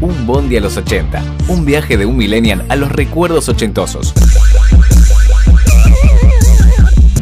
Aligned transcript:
Un 0.00 0.26
Bondi 0.26 0.56
a 0.56 0.60
los 0.62 0.78
80. 0.78 1.22
Un 1.48 1.66
viaje 1.66 1.98
de 1.98 2.06
un 2.06 2.16
millennial 2.16 2.64
a 2.70 2.76
los 2.76 2.90
recuerdos 2.90 3.50
ochentosos. 3.50 4.14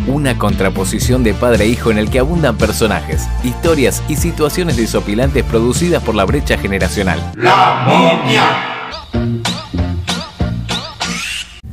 Una 0.07 0.39
contraposición 0.39 1.25
de 1.25 1.35
padre 1.35 1.65
e 1.65 1.69
hijo 1.69 1.91
en 1.91 1.99
el 1.99 2.09
que 2.09 2.21
abundan 2.21 2.57
personajes, 2.57 3.27
historias 3.43 4.03
y 4.09 4.15
situaciones 4.15 4.77
desopilantes 4.77 5.45
producidas 5.45 6.03
por 6.05 6.15
la 6.15 6.25
brecha 6.25 6.57
generacional. 6.57 7.21
La 7.35 7.85
momia. 7.85 8.79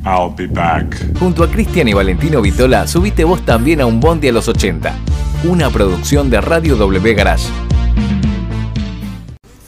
I'll 0.04 0.34
be 0.36 0.46
back. 0.48 1.18
Junto 1.18 1.44
a 1.44 1.50
Cristian 1.50 1.86
y 1.88 1.92
Valentino 1.92 2.42
Vitola, 2.42 2.86
subiste 2.86 3.22
vos 3.24 3.44
también 3.44 3.80
a 3.80 3.86
un 3.86 4.00
Bondi 4.00 4.28
a 4.28 4.32
los 4.32 4.48
80. 4.48 4.92
Una 5.44 5.70
producción 5.70 6.30
de 6.30 6.40
Radio 6.40 6.76
W 6.76 7.14
Garage. 7.14 7.48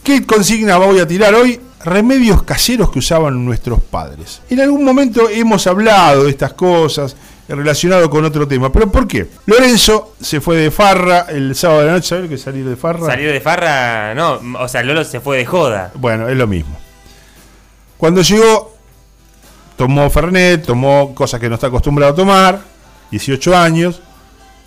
¿Qué 0.08 0.24
consigna 0.24 0.78
voy 0.78 1.00
a 1.00 1.06
tirar 1.06 1.34
hoy? 1.34 1.60
Remedios 1.84 2.42
caseros 2.42 2.90
que 2.90 2.98
usaban 2.98 3.44
nuestros 3.44 3.82
padres. 3.82 4.40
En 4.48 4.58
algún 4.58 4.82
momento 4.82 5.28
hemos 5.28 5.66
hablado 5.66 6.24
de 6.24 6.30
estas 6.30 6.54
cosas 6.54 7.14
relacionado 7.46 8.08
con 8.08 8.24
otro 8.24 8.48
tema. 8.48 8.72
¿Pero 8.72 8.90
por 8.90 9.06
qué? 9.06 9.26
Lorenzo 9.44 10.14
se 10.18 10.40
fue 10.40 10.56
de 10.56 10.70
farra 10.70 11.26
el 11.28 11.54
sábado 11.54 11.80
de 11.82 11.86
la 11.88 11.92
noche. 11.92 12.08
¿Sabes 12.08 12.30
que 12.30 12.38
salir 12.38 12.64
de 12.64 12.74
farra? 12.74 13.04
Salir 13.04 13.30
de 13.30 13.38
farra, 13.42 14.14
no, 14.14 14.40
o 14.58 14.66
sea, 14.66 14.82
Lolo 14.82 15.04
se 15.04 15.20
fue 15.20 15.36
de 15.36 15.44
joda. 15.44 15.90
Bueno, 15.94 16.26
es 16.26 16.38
lo 16.38 16.46
mismo. 16.46 16.74
Cuando 17.98 18.22
llegó, 18.22 18.76
tomó 19.76 20.08
Fernet, 20.08 20.64
tomó 20.64 21.14
cosas 21.14 21.38
que 21.38 21.50
no 21.50 21.56
está 21.56 21.66
acostumbrado 21.66 22.14
a 22.14 22.16
tomar, 22.16 22.60
18 23.10 23.54
años. 23.54 24.00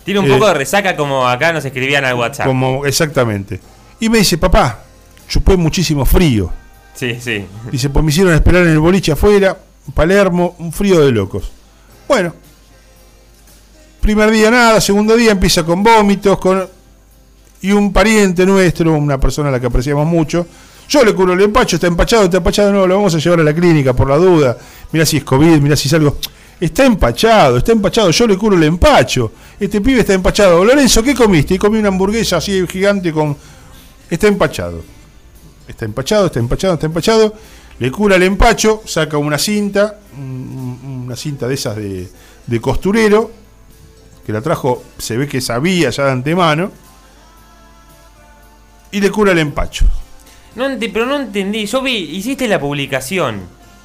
Tiene 0.04 0.20
un 0.20 0.26
Eh, 0.26 0.34
poco 0.34 0.46
de 0.46 0.54
resaca 0.54 0.94
como 0.94 1.26
acá 1.26 1.52
nos 1.52 1.64
escribían 1.64 2.04
al 2.04 2.14
WhatsApp. 2.14 2.46
Como, 2.46 2.86
exactamente. 2.86 3.60
Y 3.98 4.08
me 4.08 4.18
dice, 4.18 4.38
papá, 4.38 4.84
chupé 5.32 5.56
muchísimo 5.56 6.04
frío. 6.04 6.52
Sí, 6.94 7.16
sí. 7.18 7.46
Dice, 7.70 7.88
pues 7.88 8.04
me 8.04 8.10
hicieron 8.10 8.34
esperar 8.34 8.64
en 8.64 8.72
el 8.72 8.78
boliche 8.78 9.12
afuera, 9.12 9.56
Palermo, 9.94 10.56
un 10.58 10.70
frío 10.70 11.00
de 11.00 11.10
locos. 11.10 11.50
Bueno, 12.06 12.34
primer 14.02 14.30
día 14.30 14.50
nada, 14.50 14.78
segundo 14.78 15.16
día 15.16 15.32
empieza 15.32 15.64
con 15.64 15.82
vómitos, 15.82 16.38
con 16.38 16.68
y 17.62 17.72
un 17.72 17.94
pariente 17.94 18.44
nuestro, 18.44 18.92
una 18.92 19.18
persona 19.18 19.48
a 19.48 19.52
la 19.52 19.58
que 19.58 19.68
apreciamos 19.68 20.06
mucho. 20.06 20.46
Yo 20.86 21.02
le 21.02 21.14
curo 21.14 21.32
el 21.32 21.40
empacho, 21.40 21.76
está 21.76 21.86
empachado, 21.86 22.24
está 22.24 22.36
empachado, 22.36 22.70
no, 22.70 22.86
lo 22.86 22.96
vamos 22.96 23.14
a 23.14 23.18
llevar 23.18 23.40
a 23.40 23.44
la 23.44 23.54
clínica 23.54 23.94
por 23.94 24.10
la 24.10 24.18
duda. 24.18 24.58
Mira 24.90 25.06
si 25.06 25.16
es 25.16 25.24
COVID, 25.24 25.60
mira 25.60 25.76
si 25.76 25.88
es 25.88 25.94
algo. 25.94 26.18
Está 26.60 26.84
empachado, 26.84 27.56
está 27.56 27.72
empachado, 27.72 28.10
yo 28.10 28.26
le 28.26 28.36
curo 28.36 28.54
el 28.54 28.64
empacho. 28.64 29.32
Este 29.58 29.80
pibe 29.80 30.00
está 30.00 30.12
empachado. 30.12 30.62
Lorenzo, 30.62 31.02
¿qué 31.02 31.14
comiste? 31.14 31.54
Y 31.54 31.58
comí 31.58 31.78
una 31.78 31.88
hamburguesa 31.88 32.36
así 32.36 32.66
gigante 32.66 33.10
con. 33.14 33.34
Está 34.10 34.26
empachado. 34.28 34.82
Está 35.72 35.86
empachado, 35.86 36.26
está 36.26 36.38
empachado, 36.38 36.74
está 36.74 36.86
empachado. 36.86 37.34
Le 37.78 37.90
cura 37.90 38.16
el 38.16 38.22
empacho, 38.22 38.82
saca 38.84 39.16
una 39.16 39.38
cinta, 39.38 39.98
un- 40.16 41.02
una 41.06 41.16
cinta 41.16 41.48
de 41.48 41.54
esas 41.54 41.74
de, 41.76 42.08
de 42.46 42.60
costurero, 42.60 43.30
que 44.24 44.32
la 44.32 44.40
trajo, 44.42 44.84
se 44.98 45.16
ve 45.16 45.26
que 45.26 45.40
sabía 45.40 45.88
ya 45.90 46.04
de 46.04 46.10
antemano, 46.12 46.70
y 48.90 49.00
le 49.00 49.10
cura 49.10 49.32
el 49.32 49.38
empacho. 49.38 49.86
No 50.54 50.66
pero 50.78 51.06
no 51.06 51.16
entendí. 51.16 51.64
Yo 51.64 51.80
vi, 51.80 51.96
hiciste 51.96 52.46
la 52.46 52.60
publicación. 52.60 53.40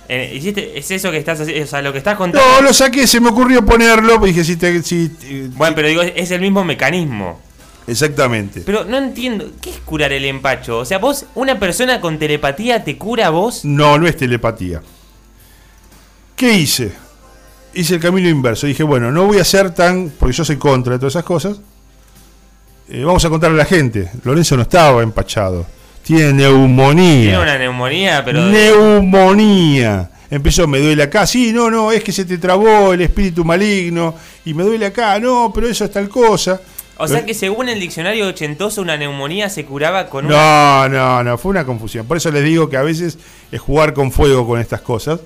Eh, 0.09 0.33
hiciste, 0.35 0.77
es 0.77 0.91
eso 0.91 1.09
que 1.11 1.17
estás 1.17 1.39
haciendo, 1.39 1.63
o 1.63 1.67
sea, 1.67 1.81
lo 1.81 1.91
que 1.93 1.97
estás 1.97 2.17
contando. 2.17 2.45
No, 2.55 2.61
lo 2.61 2.73
saqué, 2.73 3.07
se 3.07 3.19
me 3.21 3.29
ocurrió 3.29 3.65
ponerlo, 3.65 4.17
dije, 4.19 4.43
si 4.43 4.57
te... 4.57 4.83
Si, 4.83 5.07
Bueno, 5.55 5.75
pero 5.75 5.87
digo, 5.87 6.01
es 6.01 6.31
el 6.31 6.41
mismo 6.41 6.63
mecanismo. 6.63 7.39
Exactamente. 7.87 8.61
Pero 8.65 8.85
no 8.85 8.97
entiendo, 8.97 9.49
¿qué 9.61 9.71
es 9.71 9.77
curar 9.79 10.13
el 10.13 10.25
empacho? 10.25 10.79
O 10.79 10.85
sea, 10.85 10.99
vos, 10.99 11.25
una 11.35 11.57
persona 11.59 11.99
con 11.99 12.19
telepatía 12.19 12.83
te 12.83 12.97
cura 12.97 13.27
a 13.27 13.29
vos. 13.29 13.65
No, 13.65 13.97
no 13.97 14.07
es 14.07 14.15
telepatía. 14.17 14.81
¿Qué 16.35 16.53
hice? 16.53 16.91
Hice 17.73 17.95
el 17.95 17.99
camino 17.99 18.29
inverso. 18.29 18.67
Dije, 18.67 18.83
bueno, 18.83 19.11
no 19.11 19.25
voy 19.25 19.39
a 19.39 19.43
ser 19.43 19.73
tan. 19.73 20.09
Porque 20.09 20.35
yo 20.35 20.45
soy 20.45 20.57
contra 20.57 20.93
de 20.93 20.99
todas 20.99 21.13
esas 21.13 21.23
cosas. 21.23 21.59
Eh, 22.89 23.03
vamos 23.03 23.25
a 23.25 23.29
contarle 23.29 23.55
a 23.55 23.63
la 23.63 23.65
gente. 23.65 24.11
Lorenzo 24.23 24.55
no 24.55 24.61
estaba 24.61 25.01
empachado. 25.01 25.65
Tiene 26.03 26.33
neumonía. 26.33 27.21
Tiene 27.21 27.39
una 27.39 27.57
neumonía, 27.57 28.23
pero. 28.23 28.41
Neumonía. 28.45 30.11
Empezó, 30.29 30.67
me 30.67 30.79
duele 30.79 31.03
acá. 31.03 31.25
Sí, 31.25 31.51
no, 31.51 31.71
no, 31.71 31.91
es 31.91 32.03
que 32.03 32.11
se 32.11 32.25
te 32.25 32.37
trabó 32.37 32.93
el 32.93 33.01
espíritu 33.01 33.43
maligno. 33.43 34.13
Y 34.45 34.53
me 34.53 34.63
duele 34.63 34.85
acá. 34.85 35.19
No, 35.19 35.51
pero 35.53 35.67
eso 35.67 35.85
es 35.85 35.91
tal 35.91 36.07
cosa. 36.07 36.61
O 36.99 37.07
sea 37.07 37.25
que 37.25 37.33
según 37.33 37.69
el 37.69 37.79
diccionario 37.79 38.27
ochentoso, 38.27 38.81
una 38.81 38.97
neumonía 38.97 39.49
se 39.49 39.65
curaba 39.65 40.07
con 40.07 40.25
una. 40.25 40.87
No, 40.87 40.89
no, 40.89 41.23
no, 41.23 41.37
fue 41.37 41.51
una 41.51 41.65
confusión. 41.65 42.07
Por 42.07 42.17
eso 42.17 42.31
les 42.31 42.43
digo 42.43 42.69
que 42.69 42.77
a 42.77 42.81
veces 42.81 43.19
es 43.51 43.61
jugar 43.61 43.93
con 43.93 44.11
fuego 44.11 44.47
con 44.47 44.59
estas 44.59 44.81
cosas. 44.81 45.19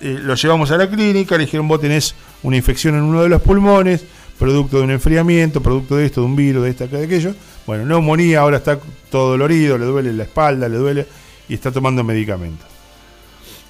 Eh, 0.00 0.18
lo 0.20 0.34
llevamos 0.34 0.70
a 0.72 0.76
la 0.76 0.88
clínica, 0.88 1.36
le 1.36 1.44
dijeron 1.44 1.68
vos 1.68 1.80
tenés 1.80 2.14
una 2.42 2.56
infección 2.56 2.96
en 2.96 3.02
uno 3.02 3.22
de 3.22 3.28
los 3.28 3.40
pulmones, 3.42 4.04
producto 4.38 4.78
de 4.78 4.84
un 4.84 4.90
enfriamiento, 4.90 5.62
producto 5.62 5.96
de 5.96 6.06
esto, 6.06 6.20
de 6.20 6.26
un 6.26 6.36
virus, 6.36 6.64
de 6.64 6.70
esta, 6.70 6.86
de 6.88 7.04
aquello. 7.04 7.34
Bueno, 7.64 7.86
neumonía, 7.86 8.40
ahora 8.40 8.56
está 8.56 8.78
todo 9.10 9.30
dolorido, 9.30 9.78
le 9.78 9.86
duele 9.86 10.12
la 10.12 10.24
espalda, 10.24 10.68
le 10.68 10.76
duele 10.76 11.06
y 11.48 11.54
está 11.54 11.70
tomando 11.70 12.02
medicamentos. 12.02 12.66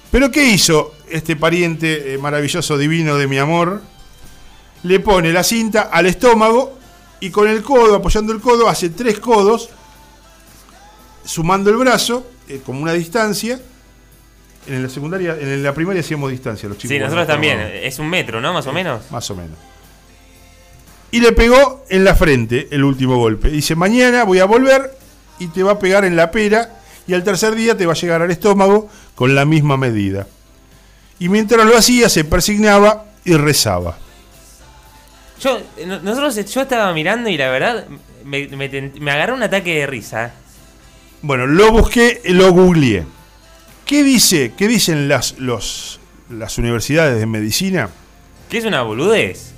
Pero 0.09 0.31
¿qué 0.31 0.47
hizo 0.47 0.95
este 1.09 1.35
pariente 1.35 2.13
eh, 2.13 2.17
maravilloso, 2.17 2.77
divino 2.77 3.17
de 3.17 3.27
mi 3.27 3.37
amor? 3.37 3.81
Le 4.83 4.99
pone 4.99 5.31
la 5.31 5.43
cinta 5.43 5.83
al 5.83 6.07
estómago 6.07 6.79
y 7.19 7.29
con 7.29 7.47
el 7.47 7.61
codo, 7.63 7.95
apoyando 7.95 8.33
el 8.33 8.41
codo, 8.41 8.67
hace 8.67 8.89
tres 8.89 9.19
codos, 9.19 9.69
sumando 11.23 11.69
el 11.69 11.77
brazo, 11.77 12.25
eh, 12.47 12.61
como 12.65 12.81
una 12.81 12.93
distancia. 12.93 13.59
En 14.67 14.81
la 14.81 14.89
secundaria, 14.89 15.37
en 15.39 15.61
la 15.61 15.73
primaria 15.73 16.01
hacíamos 16.01 16.31
distancia, 16.31 16.67
los 16.67 16.77
chicos. 16.79 16.89
Sí, 16.89 16.99
nosotros 16.99 17.27
también. 17.27 17.59
Es 17.59 17.99
un 17.99 18.09
metro, 18.09 18.41
¿no? 18.41 18.51
Más 18.51 18.65
o 18.65 18.73
menos. 18.73 19.11
Más 19.11 19.29
o 19.29 19.35
menos. 19.35 19.57
Y 21.11 21.19
le 21.19 21.31
pegó 21.33 21.85
en 21.87 22.03
la 22.03 22.15
frente 22.15 22.67
el 22.71 22.83
último 22.83 23.17
golpe. 23.17 23.49
Dice, 23.49 23.75
mañana 23.75 24.23
voy 24.23 24.39
a 24.39 24.45
volver 24.45 24.97
y 25.39 25.47
te 25.47 25.61
va 25.61 25.73
a 25.73 25.79
pegar 25.79 26.03
en 26.03 26.15
la 26.15 26.31
pera 26.31 26.79
y 27.07 27.13
al 27.13 27.23
tercer 27.23 27.53
día 27.55 27.77
te 27.77 27.85
va 27.85 27.93
a 27.93 27.95
llegar 27.95 28.21
al 28.21 28.31
estómago 28.31 28.89
con 29.13 29.35
la 29.35 29.45
misma 29.45 29.77
medida. 29.77 30.27
Y 31.19 31.29
mientras 31.29 31.65
lo 31.65 31.77
hacía 31.77 32.09
se 32.09 32.25
persignaba 32.25 33.05
y 33.23 33.35
rezaba. 33.35 33.99
Yo, 35.41 35.59
no- 35.85 35.99
nosotros, 35.99 36.35
yo 36.53 36.61
estaba 36.61 36.93
mirando 36.93 37.29
y 37.29 37.37
la 37.37 37.49
verdad 37.49 37.85
me, 38.23 38.47
me, 38.47 38.69
me 38.99 39.11
agarró 39.11 39.35
un 39.35 39.43
ataque 39.43 39.79
de 39.79 39.87
risa. 39.87 40.33
Bueno, 41.21 41.45
lo 41.47 41.71
busqué, 41.71 42.21
lo 42.25 42.51
googleé. 42.51 43.03
¿Qué 43.85 44.03
dice? 44.03 44.53
¿Qué 44.57 44.67
dicen 44.67 45.07
las, 45.07 45.37
los, 45.39 45.99
las 46.29 46.57
universidades 46.57 47.19
de 47.19 47.25
medicina? 47.25 47.89
¿Qué 48.49 48.59
es 48.59 48.65
una 48.65 48.81
boludez? 48.81 49.51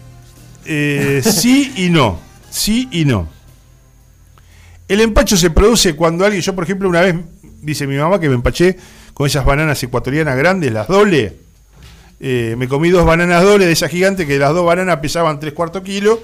Eh, 0.65 1.21
sí 1.23 1.73
y 1.77 1.89
no. 1.89 2.19
Sí 2.49 2.87
y 2.91 3.05
no. 3.05 3.29
El 4.87 5.01
empacho 5.01 5.35
se 5.37 5.49
produce 5.49 5.95
cuando 5.95 6.25
alguien, 6.25 6.41
yo 6.41 6.55
por 6.55 6.63
ejemplo 6.63 6.87
una 6.89 7.01
vez, 7.01 7.15
dice 7.61 7.85
mi 7.87 7.97
mamá 7.97 8.19
que 8.19 8.29
me 8.29 8.35
empaché 8.35 8.77
con 9.13 9.27
esas 9.27 9.43
bananas 9.45 9.81
ecuatorianas 9.83 10.37
grandes, 10.37 10.71
las 10.71 10.87
doble. 10.87 11.35
Eh, 12.19 12.55
me 12.57 12.67
comí 12.67 12.89
dos 12.89 13.05
bananas 13.05 13.43
doble 13.43 13.65
de 13.65 13.71
esas 13.71 13.91
gigantes 13.91 14.25
que 14.25 14.39
las 14.39 14.53
dos 14.53 14.65
bananas 14.65 14.97
pesaban 14.97 15.39
tres 15.39 15.53
cuartos 15.53 15.83
kilo. 15.83 16.19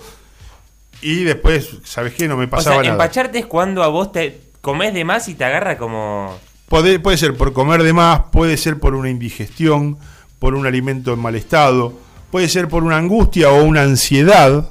Y 1.02 1.24
después, 1.24 1.70
¿sabes 1.84 2.14
qué? 2.14 2.28
No 2.28 2.38
me 2.38 2.46
O 2.46 2.50
pasaba 2.50 2.76
sea, 2.78 2.84
nada. 2.84 2.94
empacharte 2.94 3.40
es 3.40 3.46
cuando 3.46 3.84
a 3.84 3.88
vos 3.88 4.12
te 4.12 4.40
comes 4.62 4.94
de 4.94 5.04
más 5.04 5.28
y 5.28 5.36
te 5.36 5.44
agarra 5.44 5.78
como. 5.78 6.38
Puede, 6.70 7.00
puede 7.00 7.18
ser 7.18 7.36
por 7.36 7.54
comer 7.54 7.84
de 7.84 7.94
más, 7.94 8.22
puede 8.32 8.58
ser 8.58 8.80
por 8.80 8.96
una 8.96 9.10
indigestión, 9.10 9.98
por 10.40 10.56
un 10.56 10.66
alimento 10.66 11.14
en 11.14 11.20
mal 11.20 11.36
estado, 11.36 11.94
puede 12.32 12.48
ser 12.50 12.68
por 12.68 12.84
una 12.84 12.98
angustia 12.98 13.52
o 13.52 13.64
una 13.64 13.84
ansiedad, 13.84 14.70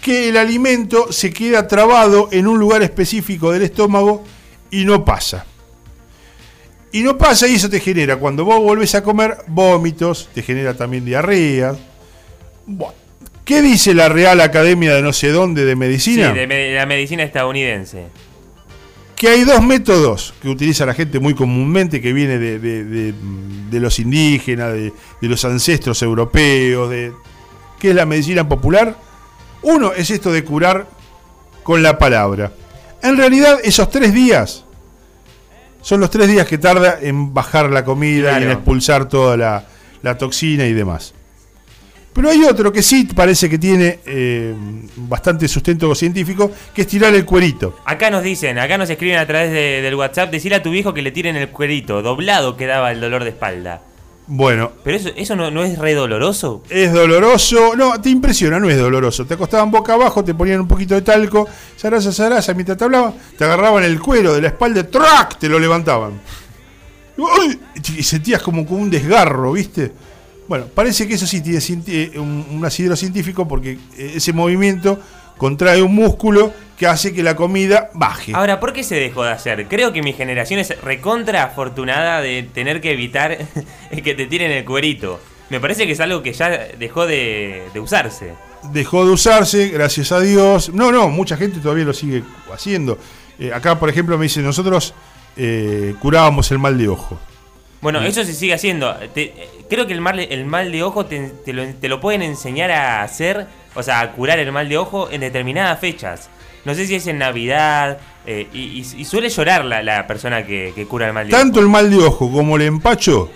que 0.00 0.30
el 0.30 0.38
alimento 0.38 1.12
se 1.12 1.32
queda 1.32 1.68
trabado 1.68 2.28
en 2.32 2.46
un 2.46 2.58
lugar 2.58 2.82
específico 2.82 3.52
del 3.52 3.62
estómago 3.62 4.24
y 4.70 4.84
no 4.86 5.04
pasa. 5.04 5.44
Y 6.92 7.02
no 7.02 7.16
pasa 7.16 7.46
y 7.46 7.54
eso 7.54 7.70
te 7.70 7.78
genera, 7.80 8.16
cuando 8.16 8.44
vos 8.44 8.58
volvés 8.60 8.94
a 8.96 9.02
comer, 9.02 9.36
vómitos, 9.46 10.28
te 10.34 10.42
genera 10.42 10.74
también 10.74 11.04
diarrea. 11.04 11.74
¿Qué 13.44 13.62
dice 13.62 13.94
la 13.94 14.08
Real 14.08 14.40
Academia 14.40 14.94
de 14.94 15.02
no 15.02 15.12
sé 15.12 15.28
dónde 15.30 15.64
de 15.64 15.76
Medicina? 15.76 16.32
Sí, 16.32 16.38
de, 16.38 16.46
me- 16.46 16.74
la 16.74 16.86
medicina 16.86 17.22
estadounidense. 17.22 18.06
que 19.16 19.28
hay 19.28 19.44
dos 19.44 19.62
métodos 19.62 20.34
que 20.40 20.48
utiliza 20.48 20.86
la 20.86 20.94
gente 20.94 21.18
muy 21.18 21.34
comúnmente, 21.34 22.00
que 22.00 22.12
viene 22.12 22.38
de, 22.38 22.58
de- 22.58 22.84
de- 22.84 23.14
de 23.70 23.80
los 23.80 23.98
indígenas, 23.98 24.72
de, 24.72 24.92
de 25.20 25.28
los 25.28 25.44
ancestros 25.44 26.00
europeos, 26.02 26.90
de 26.90 27.12
¿qué 27.78 27.90
es 27.90 27.94
la 27.94 28.06
medicina 28.06 28.48
popular? 28.48 28.96
Uno 29.62 29.92
es 29.92 30.10
esto 30.10 30.32
de 30.32 30.42
curar 30.44 30.86
con 31.62 31.82
la 31.82 31.98
palabra. 31.98 32.52
En 33.02 33.16
realidad, 33.16 33.58
esos 33.62 33.90
tres 33.90 34.12
días 34.14 34.64
son 35.82 36.00
los 36.00 36.10
tres 36.10 36.28
días 36.28 36.46
que 36.46 36.58
tarda 36.58 36.98
en 37.00 37.32
bajar 37.34 37.70
la 37.70 37.84
comida 37.84 38.32
y 38.32 38.34
en 38.34 38.38
Claro. 38.42 38.52
expulsar 38.52 39.08
toda 39.08 39.36
la, 39.36 39.64
la 40.02 40.16
toxina 40.18 40.66
y 40.66 40.72
demás. 40.72 41.14
Pero 42.12 42.28
hay 42.28 42.42
otro 42.44 42.72
que 42.72 42.82
sí 42.82 43.04
parece 43.14 43.48
que 43.48 43.56
tiene 43.56 44.00
eh, 44.04 44.52
bastante 44.96 45.46
sustento 45.46 45.94
científico, 45.94 46.50
que 46.74 46.82
es 46.82 46.88
tirar 46.88 47.14
el 47.14 47.24
cuerito. 47.24 47.78
Acá 47.84 48.10
nos 48.10 48.24
dicen, 48.24 48.58
acá 48.58 48.76
nos 48.76 48.90
escriben 48.90 49.18
a 49.18 49.26
través 49.26 49.52
de- 49.52 49.80
del 49.80 49.94
WhatsApp, 49.94 50.30
decirle 50.30 50.56
a 50.56 50.62
tu 50.62 50.70
viejo 50.70 50.92
que 50.92 51.02
le 51.02 51.12
tiren 51.12 51.36
el 51.36 51.48
cuerito, 51.50 52.02
doblado 52.02 52.56
quedaba 52.56 52.90
el 52.90 53.00
dolor 53.00 53.22
de 53.22 53.30
espalda. 53.30 53.82
Bueno, 54.32 54.70
Pero 54.84 54.96
eso, 54.96 55.08
eso 55.16 55.34
no, 55.34 55.50
no 55.50 55.64
es 55.64 55.76
re 55.76 55.92
doloroso. 55.92 56.62
es 56.70 56.92
doloroso, 56.92 57.74
no, 57.74 58.00
te 58.00 58.10
impresiona, 58.10 58.60
no 58.60 58.70
es 58.70 58.78
doloroso. 58.78 59.26
Te 59.26 59.34
acostaban 59.34 59.72
boca 59.72 59.94
abajo, 59.94 60.22
te 60.22 60.34
ponían 60.34 60.60
un 60.60 60.68
poquito 60.68 60.94
de 60.94 61.02
talco, 61.02 61.48
zaraza, 61.76 62.12
zaraza, 62.12 62.54
mientras 62.54 62.78
te 62.78 62.84
hablaban, 62.84 63.12
te 63.36 63.42
agarraban 63.42 63.82
el 63.82 63.98
cuero 64.00 64.32
de 64.32 64.40
la 64.42 64.48
espalda, 64.48 64.86
¡trac! 64.88 65.36
te 65.36 65.48
lo 65.48 65.58
levantaban. 65.58 66.20
¡Uy! 67.16 67.58
Y 67.98 68.02
sentías 68.04 68.40
como, 68.40 68.64
como 68.64 68.80
un 68.82 68.90
desgarro, 68.90 69.50
¿viste? 69.52 69.92
Bueno, 70.46 70.66
parece 70.74 71.08
que 71.08 71.14
eso 71.14 71.26
sí 71.26 71.40
tiene 71.40 71.58
cienti- 71.58 72.16
un, 72.16 72.46
un 72.52 72.64
asidero 72.64 72.94
científico 72.96 73.46
porque 73.48 73.78
eh, 73.96 74.12
ese 74.16 74.32
movimiento 74.32 74.98
contrae 75.38 75.82
un 75.82 75.94
músculo 75.94 76.52
que 76.80 76.86
hace 76.86 77.12
que 77.12 77.22
la 77.22 77.36
comida 77.36 77.90
baje. 77.92 78.32
Ahora, 78.34 78.58
¿por 78.58 78.72
qué 78.72 78.82
se 78.82 78.94
dejó 78.94 79.22
de 79.22 79.32
hacer? 79.32 79.66
Creo 79.68 79.92
que 79.92 80.00
mi 80.02 80.14
generación 80.14 80.58
es 80.60 80.80
recontra 80.82 81.42
afortunada 81.44 82.22
de 82.22 82.42
tener 82.42 82.80
que 82.80 82.92
evitar 82.92 83.36
que 84.02 84.14
te 84.14 84.24
tiren 84.24 84.50
el 84.50 84.64
cuerito. 84.64 85.20
Me 85.50 85.60
parece 85.60 85.84
que 85.84 85.92
es 85.92 86.00
algo 86.00 86.22
que 86.22 86.32
ya 86.32 86.48
dejó 86.78 87.06
de, 87.06 87.64
de 87.74 87.80
usarse. 87.80 88.32
dejó 88.72 89.04
de 89.04 89.12
usarse, 89.12 89.68
gracias 89.68 90.10
a 90.10 90.20
Dios. 90.20 90.70
No, 90.72 90.90
no, 90.90 91.10
mucha 91.10 91.36
gente 91.36 91.60
todavía 91.60 91.84
lo 91.84 91.92
sigue 91.92 92.22
haciendo. 92.50 92.98
Eh, 93.38 93.52
acá, 93.52 93.78
por 93.78 93.90
ejemplo, 93.90 94.16
me 94.16 94.22
dicen, 94.22 94.42
nosotros 94.44 94.94
eh, 95.36 95.94
curábamos 96.00 96.50
el 96.50 96.58
mal 96.60 96.78
de 96.78 96.88
ojo. 96.88 97.20
Bueno, 97.82 98.00
eso 98.00 98.24
se 98.24 98.32
sigue 98.32 98.54
haciendo. 98.54 98.94
Te- 99.12 99.34
creo 99.68 99.86
que 99.86 99.92
el 99.92 100.00
mal, 100.00 100.18
el 100.18 100.46
mal 100.46 100.72
de 100.72 100.82
ojo 100.82 101.04
te, 101.04 101.28
te 101.44 101.52
lo, 101.52 101.66
te 101.74 101.88
lo 101.90 102.00
pueden 102.00 102.22
enseñar 102.22 102.70
a 102.70 103.02
hacer, 103.02 103.46
o 103.74 103.82
sea, 103.82 104.00
a 104.00 104.12
curar 104.12 104.38
el 104.38 104.50
mal 104.50 104.66
de 104.68 104.78
ojo 104.78 105.10
en 105.10 105.20
determinadas 105.20 105.78
fechas. 105.78 106.30
No 106.64 106.74
sé 106.74 106.86
si 106.86 106.94
es 106.96 107.06
en 107.06 107.18
Navidad, 107.18 107.98
eh, 108.26 108.46
y, 108.52 108.84
suele 109.04 109.28
llorar 109.30 109.64
la, 109.64 109.82
la 109.82 110.06
persona 110.06 110.44
que, 110.44 110.72
que 110.74 110.86
cura 110.86 111.06
el 111.06 111.12
mal 111.14 111.26
de 111.28 111.32
ojo. 111.34 111.42
Tanto 111.42 111.60
el 111.60 111.68
mal 111.68 111.90
de 111.90 111.96
ojo 111.96 112.30
como 112.30 112.56
el 112.56 112.62
empacho, 112.62 113.30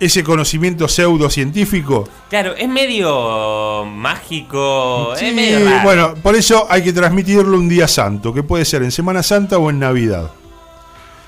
ese 0.00 0.22
conocimiento 0.24 0.88
pseudocientífico. 0.88 2.08
Claro, 2.30 2.54
es 2.56 2.68
medio 2.68 3.84
mágico, 3.84 5.14
Sí, 5.16 5.26
es 5.26 5.34
medio 5.34 5.64
raro. 5.64 5.82
bueno, 5.82 6.14
por 6.22 6.34
eso 6.36 6.66
hay 6.70 6.82
que 6.82 6.92
transmitirlo 6.92 7.56
un 7.58 7.68
día 7.68 7.86
santo, 7.88 8.32
que 8.32 8.42
puede 8.42 8.64
ser 8.64 8.82
en 8.82 8.90
Semana 8.92 9.22
Santa 9.22 9.58
o 9.58 9.70
en 9.70 9.78
Navidad. 9.78 10.30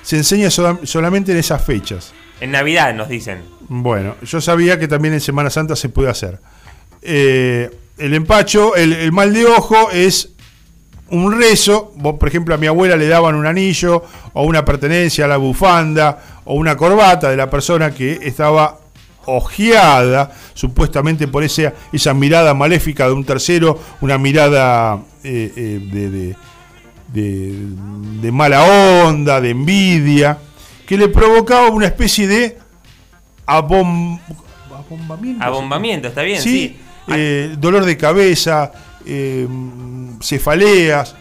Se 0.02 0.16
enseña 0.16 0.50
sola- 0.50 0.78
solamente 0.84 1.32
en 1.32 1.38
esas 1.38 1.62
fechas. 1.64 2.12
En 2.40 2.50
Navidad 2.52 2.94
nos 2.94 3.08
dicen. 3.08 3.42
Bueno, 3.68 4.16
yo 4.22 4.40
sabía 4.40 4.78
que 4.78 4.88
también 4.88 5.14
en 5.14 5.20
Semana 5.20 5.50
Santa 5.50 5.76
se 5.76 5.90
puede 5.90 6.08
hacer. 6.08 6.40
Eh, 7.02 7.70
el 7.98 8.14
empacho, 8.14 8.74
el, 8.76 8.94
el 8.94 9.12
mal 9.12 9.32
de 9.34 9.44
ojo 9.46 9.90
es 9.90 10.30
un 11.10 11.38
rezo. 11.38 11.92
Vos, 11.96 12.14
por 12.18 12.28
ejemplo, 12.28 12.54
a 12.54 12.58
mi 12.58 12.66
abuela 12.66 12.96
le 12.96 13.08
daban 13.08 13.34
un 13.34 13.46
anillo 13.46 14.04
o 14.32 14.44
una 14.44 14.64
pertenencia 14.64 15.24
a 15.24 15.28
la 15.28 15.36
bufanda 15.36 16.18
o 16.44 16.54
una 16.54 16.76
corbata 16.76 17.30
de 17.30 17.36
la 17.36 17.48
persona 17.50 17.90
que 17.92 18.18
estaba 18.22 18.78
ojeada 19.26 20.32
supuestamente 20.54 21.28
por 21.28 21.42
esa, 21.44 21.72
esa 21.92 22.14
mirada 22.14 22.54
maléfica 22.54 23.06
de 23.06 23.12
un 23.12 23.24
tercero, 23.24 23.78
una 24.00 24.18
mirada 24.18 24.98
eh, 25.22 25.52
eh, 25.56 25.80
de, 25.92 26.10
de- 26.10 26.36
de- 27.12 27.66
de 28.22 28.32
mala 28.32 28.62
onda, 29.04 29.40
de 29.40 29.50
envidia, 29.50 30.38
que 30.86 30.96
le 30.96 31.08
provocaba 31.08 31.68
una 31.68 31.86
especie 31.86 32.26
de 32.28 32.58
abom- 33.46 34.20
abombamiento. 34.72 35.44
Abombamiento, 35.44 36.08
está 36.08 36.22
bien, 36.22 36.40
Sí, 36.40 36.50
sí. 36.50 37.12
eh, 37.14 37.54
dolor 37.58 37.84
de 37.84 37.96
cabeza, 37.96 38.72
eh, 39.06 39.46
cefaleas. 40.20 41.14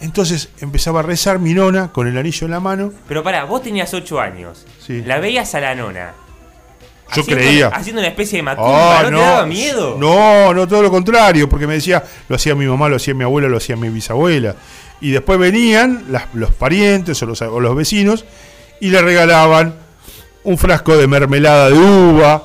Entonces 0.00 0.48
empezaba 0.60 1.00
a 1.00 1.02
rezar 1.02 1.38
mi 1.38 1.54
nona 1.54 1.92
con 1.92 2.08
el 2.08 2.18
anillo 2.18 2.44
en 2.46 2.50
la 2.50 2.60
mano. 2.60 2.92
Pero 3.08 3.22
pará, 3.22 3.44
vos 3.44 3.62
tenías 3.62 3.92
8 3.94 4.20
años. 4.20 4.66
Sí. 4.84 5.02
La 5.04 5.18
veías 5.20 5.54
a 5.54 5.60
la 5.60 5.74
nona. 5.74 6.12
Yo 7.14 7.20
haciendo- 7.22 7.42
creía. 7.44 7.68
Haciendo 7.68 8.00
una 8.00 8.08
especie 8.08 8.38
de 8.38 8.42
macumba. 8.42 9.00
Ah, 9.00 9.02
¿No, 9.04 9.18
te 9.18 9.24
daba 9.24 9.46
miedo? 9.46 9.96
No, 9.98 10.52
no, 10.54 10.66
todo 10.66 10.82
lo 10.82 10.90
contrario, 10.90 11.48
porque 11.48 11.66
me 11.66 11.74
decía, 11.74 12.02
lo 12.28 12.36
hacía 12.36 12.54
mi 12.54 12.66
mamá, 12.66 12.88
lo 12.88 12.96
hacía 12.96 13.14
mi 13.14 13.22
abuela, 13.22 13.48
lo 13.48 13.58
hacía 13.58 13.76
mi 13.76 13.90
bisabuela. 13.90 14.56
Y 15.00 15.10
después 15.10 15.38
venían 15.38 16.06
las- 16.10 16.24
los 16.34 16.52
parientes 16.52 17.22
o 17.22 17.26
los, 17.26 17.40
o 17.42 17.60
los 17.60 17.76
vecinos 17.76 18.24
y 18.80 18.88
le 18.88 19.02
regalaban 19.02 19.74
un 20.44 20.58
frasco 20.58 20.96
de 20.96 21.06
mermelada 21.06 21.68
de 21.68 21.74
uva, 21.78 22.42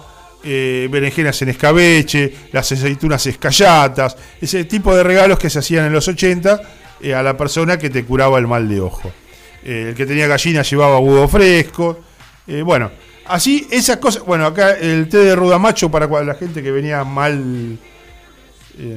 eh, 0.49 0.88
berenjenas 0.89 1.41
en 1.41 1.49
escabeche, 1.49 2.33
las 2.53 2.71
aceitunas 2.71 3.25
escallatas, 3.27 4.15
ese 4.39 4.63
tipo 4.63 4.95
de 4.95 5.03
regalos 5.03 5.38
que 5.38 5.49
se 5.49 5.59
hacían 5.59 5.85
en 5.85 5.91
los 5.94 6.07
80 6.07 6.61
eh, 7.01 7.13
a 7.13 7.21
la 7.21 7.35
persona 7.35 7.77
que 7.77 7.89
te 7.89 8.05
curaba 8.05 8.39
el 8.39 8.47
mal 8.47 8.69
de 8.69 8.79
ojo. 8.79 9.11
Eh, 9.63 9.88
el 9.89 9.95
que 9.95 10.05
tenía 10.05 10.25
gallina 10.27 10.61
llevaba 10.61 10.99
huevo 10.99 11.27
fresco. 11.27 11.99
bueno, 12.63 12.91
así 13.25 13.67
esas 13.71 13.97
cosas. 13.97 14.23
Bueno, 14.25 14.45
acá 14.45 14.71
el 14.71 15.09
té 15.09 15.17
de 15.17 15.35
rudamacho 15.35 15.91
para 15.91 16.07
la 16.23 16.35
gente 16.35 16.63
que 16.63 16.71
venía 16.71 17.03
mal. 17.03 17.77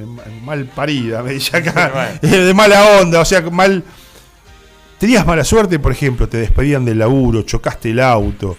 ma- 0.05 0.23
mal 0.45 0.65
parida, 0.73 1.21
me 1.21 1.33
dice 1.33 1.57
acá. 1.57 2.17
de 2.21 2.53
mala 2.53 2.99
onda, 3.01 3.19
o 3.19 3.25
sea, 3.25 3.41
mal. 3.41 3.83
Tenías 4.99 5.25
mala 5.25 5.43
suerte, 5.43 5.79
por 5.79 5.91
ejemplo, 5.91 6.29
te 6.29 6.37
despedían 6.37 6.85
del 6.85 6.99
laburo, 6.99 7.41
chocaste 7.41 7.89
el 7.89 7.99
auto, 7.99 8.55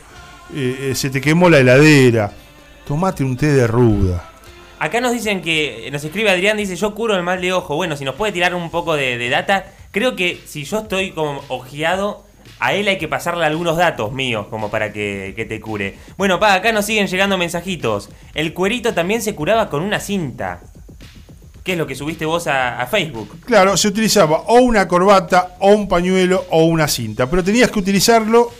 eh, 0.54 0.92
se 0.94 1.08
te 1.08 1.20
quemó 1.20 1.48
la 1.48 1.58
heladera. 1.60 2.32
Tomate 2.86 3.24
un 3.24 3.36
té 3.36 3.46
de 3.46 3.66
ruda. 3.66 4.28
Acá 4.78 5.00
nos 5.00 5.12
dicen 5.12 5.42
que. 5.42 5.88
Nos 5.92 6.02
escribe 6.04 6.30
Adrián, 6.30 6.56
dice: 6.56 6.76
Yo 6.76 6.94
curo 6.94 7.14
el 7.14 7.22
mal 7.22 7.40
de 7.40 7.52
ojo. 7.52 7.76
Bueno, 7.76 7.96
si 7.96 8.04
nos 8.04 8.16
puede 8.16 8.32
tirar 8.32 8.54
un 8.54 8.70
poco 8.70 8.94
de, 8.94 9.18
de 9.18 9.28
data. 9.28 9.66
Creo 9.90 10.16
que 10.16 10.40
si 10.46 10.64
yo 10.64 10.80
estoy 10.80 11.12
como 11.12 11.40
ojeado. 11.48 12.24
A 12.58 12.74
él 12.74 12.86
hay 12.86 12.98
que 12.98 13.08
pasarle 13.08 13.44
algunos 13.44 13.76
datos 13.76 14.12
míos 14.12 14.46
como 14.48 14.70
para 14.70 14.92
que, 14.92 15.32
que 15.34 15.44
te 15.44 15.60
cure. 15.60 15.96
Bueno, 16.16 16.38
pa, 16.38 16.54
acá 16.54 16.70
nos 16.70 16.84
siguen 16.84 17.08
llegando 17.08 17.36
mensajitos. 17.36 18.08
El 18.34 18.52
cuerito 18.52 18.94
también 18.94 19.20
se 19.20 19.34
curaba 19.34 19.68
con 19.68 19.82
una 19.82 19.98
cinta. 19.98 20.60
¿Qué 21.64 21.72
es 21.72 21.78
lo 21.78 21.86
que 21.86 21.94
subiste 21.94 22.24
vos 22.24 22.46
a, 22.46 22.80
a 22.80 22.86
Facebook? 22.86 23.40
Claro, 23.44 23.76
se 23.76 23.88
utilizaba 23.88 24.42
o 24.46 24.60
una 24.60 24.86
corbata, 24.86 25.56
o 25.60 25.70
un 25.70 25.88
pañuelo, 25.88 26.44
o 26.50 26.64
una 26.64 26.88
cinta. 26.88 27.28
Pero 27.28 27.42
tenías 27.42 27.70
que 27.70 27.78
utilizarlo, 27.78 28.50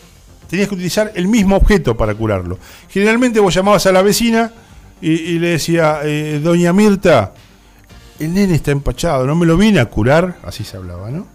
tenías 0.52 0.68
que 0.68 0.74
utilizar 0.74 1.12
el 1.14 1.28
mismo 1.28 1.56
objeto 1.56 1.96
para 1.96 2.14
curarlo. 2.14 2.58
Generalmente 2.90 3.40
vos 3.40 3.54
llamabas 3.54 3.86
a 3.86 3.92
la 3.92 4.02
vecina 4.02 4.52
y, 5.00 5.12
y 5.12 5.38
le 5.38 5.48
decía, 5.48 6.00
eh, 6.04 6.40
doña 6.44 6.74
Mirta, 6.74 7.32
el 8.18 8.34
nene 8.34 8.56
está 8.56 8.70
empachado, 8.70 9.26
no 9.26 9.34
me 9.34 9.46
lo 9.46 9.56
vine 9.56 9.80
a 9.80 9.86
curar, 9.86 10.36
así 10.44 10.62
se 10.62 10.76
hablaba, 10.76 11.10
¿no? 11.10 11.26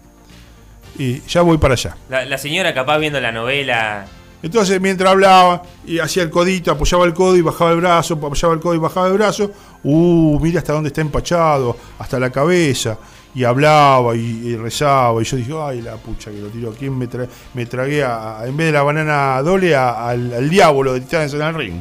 Y 0.96 1.20
ya 1.22 1.42
voy 1.42 1.58
para 1.58 1.74
allá. 1.74 1.96
La, 2.08 2.24
la 2.26 2.38
señora 2.38 2.72
capaz 2.72 2.98
viendo 2.98 3.20
la 3.20 3.32
novela. 3.32 4.06
Entonces, 4.40 4.80
mientras 4.80 5.10
hablaba 5.10 5.64
y 5.84 5.98
hacía 5.98 6.22
el 6.22 6.30
codito, 6.30 6.70
apoyaba 6.70 7.04
el 7.04 7.12
codo 7.12 7.36
y 7.36 7.42
bajaba 7.42 7.72
el 7.72 7.78
brazo, 7.78 8.14
apoyaba 8.14 8.54
el 8.54 8.60
codo 8.60 8.76
y 8.76 8.78
bajaba 8.78 9.08
el 9.08 9.14
brazo, 9.14 9.50
uh, 9.82 10.38
mira 10.40 10.60
hasta 10.60 10.74
dónde 10.74 10.90
está 10.90 11.00
empachado, 11.00 11.76
hasta 11.98 12.20
la 12.20 12.30
cabeza. 12.30 12.96
Y 13.34 13.44
hablaba 13.44 14.16
y, 14.16 14.20
y 14.20 14.56
rezaba. 14.56 15.20
Y 15.20 15.24
yo 15.24 15.36
dije, 15.36 15.52
ay, 15.60 15.82
la 15.82 15.96
pucha 15.96 16.30
que 16.30 16.38
lo 16.38 16.48
tiró. 16.48 16.72
¿Quién 16.72 16.96
me, 16.98 17.08
tra- 17.08 17.28
me 17.54 17.66
tragué 17.66 18.02
a- 18.02 18.40
a- 18.40 18.46
en 18.46 18.56
vez 18.56 18.66
de 18.68 18.72
la 18.72 18.82
banana 18.82 19.36
a- 19.36 20.08
al, 20.08 20.34
al 20.34 20.48
diablo 20.50 20.94
de 20.94 21.00
Titanes 21.00 21.34
en 21.34 21.42
el 21.42 21.54
Ring? 21.54 21.80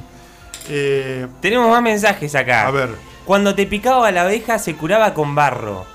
Eh, 0.70 1.26
Tenemos 1.42 1.70
más 1.72 1.82
mensajes 1.82 2.36
acá. 2.36 2.68
a 2.68 2.72
ver, 2.72 2.90
Cuando 3.26 3.56
te 3.56 3.66
picaba 3.66 4.12
la 4.12 4.24
abeja 4.24 4.60
se 4.60 4.76
curaba 4.76 5.14
con 5.14 5.34
barro. 5.36 5.86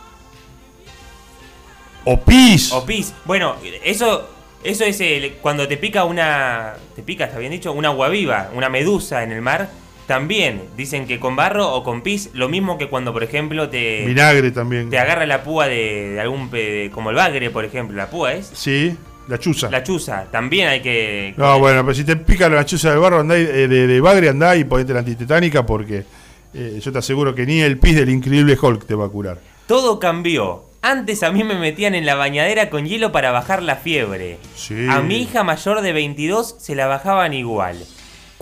o 2.05 2.19
pis. 2.21 2.73
O 2.73 2.85
pis. 2.85 3.13
Bueno, 3.25 3.55
eso, 3.85 4.29
eso 4.65 4.85
es 4.85 5.01
el- 5.01 5.35
cuando 5.35 5.69
te 5.69 5.77
pica 5.77 6.05
una. 6.05 6.75
¿Te 6.97 7.03
pica, 7.03 7.27
está 7.27 7.39
bien 7.39 7.53
dicho? 7.53 7.73
Una 7.73 7.89
agua 7.89 8.09
viva, 8.09 8.51
una 8.55 8.69
medusa 8.69 9.23
en 9.23 9.33
el 9.33 9.41
mar. 9.43 9.69
También 10.13 10.61
dicen 10.77 11.07
que 11.07 11.19
con 11.19 11.37
barro 11.37 11.73
o 11.73 11.83
con 11.83 12.03
pis, 12.03 12.29
lo 12.35 12.51
mismo 12.51 12.77
que 12.77 12.89
cuando, 12.89 13.15
por 13.15 13.23
ejemplo, 13.23 13.71
te, 13.71 14.05
Vinagre 14.05 14.51
también. 14.51 14.91
te 14.91 14.99
agarra 14.99 15.25
la 15.25 15.43
púa 15.43 15.69
de, 15.69 16.11
de 16.11 16.21
algún. 16.21 16.51
como 16.93 17.09
el 17.09 17.17
bagre, 17.17 17.49
por 17.49 17.65
ejemplo. 17.65 17.97
La 17.97 18.11
púa 18.11 18.35
es. 18.35 18.51
Sí, 18.53 18.95
la 19.29 19.39
chuza. 19.39 19.71
La 19.71 19.83
chuza. 19.83 20.27
También 20.31 20.69
hay 20.69 20.81
que. 20.83 21.33
No, 21.39 21.59
bueno, 21.59 21.83
pero 21.83 21.95
si 21.95 22.05
te 22.05 22.17
pica 22.17 22.51
la 22.51 22.67
chuza 22.67 22.91
del 22.91 22.99
barro, 22.99 23.21
andá, 23.21 23.39
y- 23.39 23.43
eh, 23.43 23.69
de, 23.69 23.87
de 23.87 24.01
bagre 24.03 24.29
andá 24.29 24.55
y 24.55 24.65
ponete 24.65 24.93
la 24.93 24.99
antitetánica 24.99 25.65
porque 25.65 26.05
eh, 26.53 26.79
yo 26.83 26.93
te 26.93 26.99
aseguro 26.99 27.35
que 27.35 27.47
ni 27.47 27.61
el 27.61 27.79
pis 27.79 27.97
del 27.97 28.11
increíble 28.11 28.59
Hulk 28.61 28.85
te 28.87 28.95
va 28.95 29.07
a 29.07 29.09
curar. 29.09 29.39
Todo 29.67 29.99
cambió. 29.99 30.65
Antes 30.83 31.23
a 31.23 31.33
mí 31.33 31.43
me 31.43 31.55
metían 31.55 31.95
en 31.95 32.05
la 32.05 32.17
bañadera 32.17 32.69
con 32.69 32.85
hielo 32.85 33.13
para 33.13 33.31
bajar 33.31 33.63
la 33.63 33.77
fiebre. 33.77 34.37
Sí. 34.57 34.87
A 34.91 35.01
mi 35.01 35.23
hija 35.23 35.43
mayor 35.43 35.81
de 35.81 35.93
22 35.95 36.57
se 36.59 36.75
la 36.75 36.87
bajaban 36.87 37.33
igual. 37.33 37.79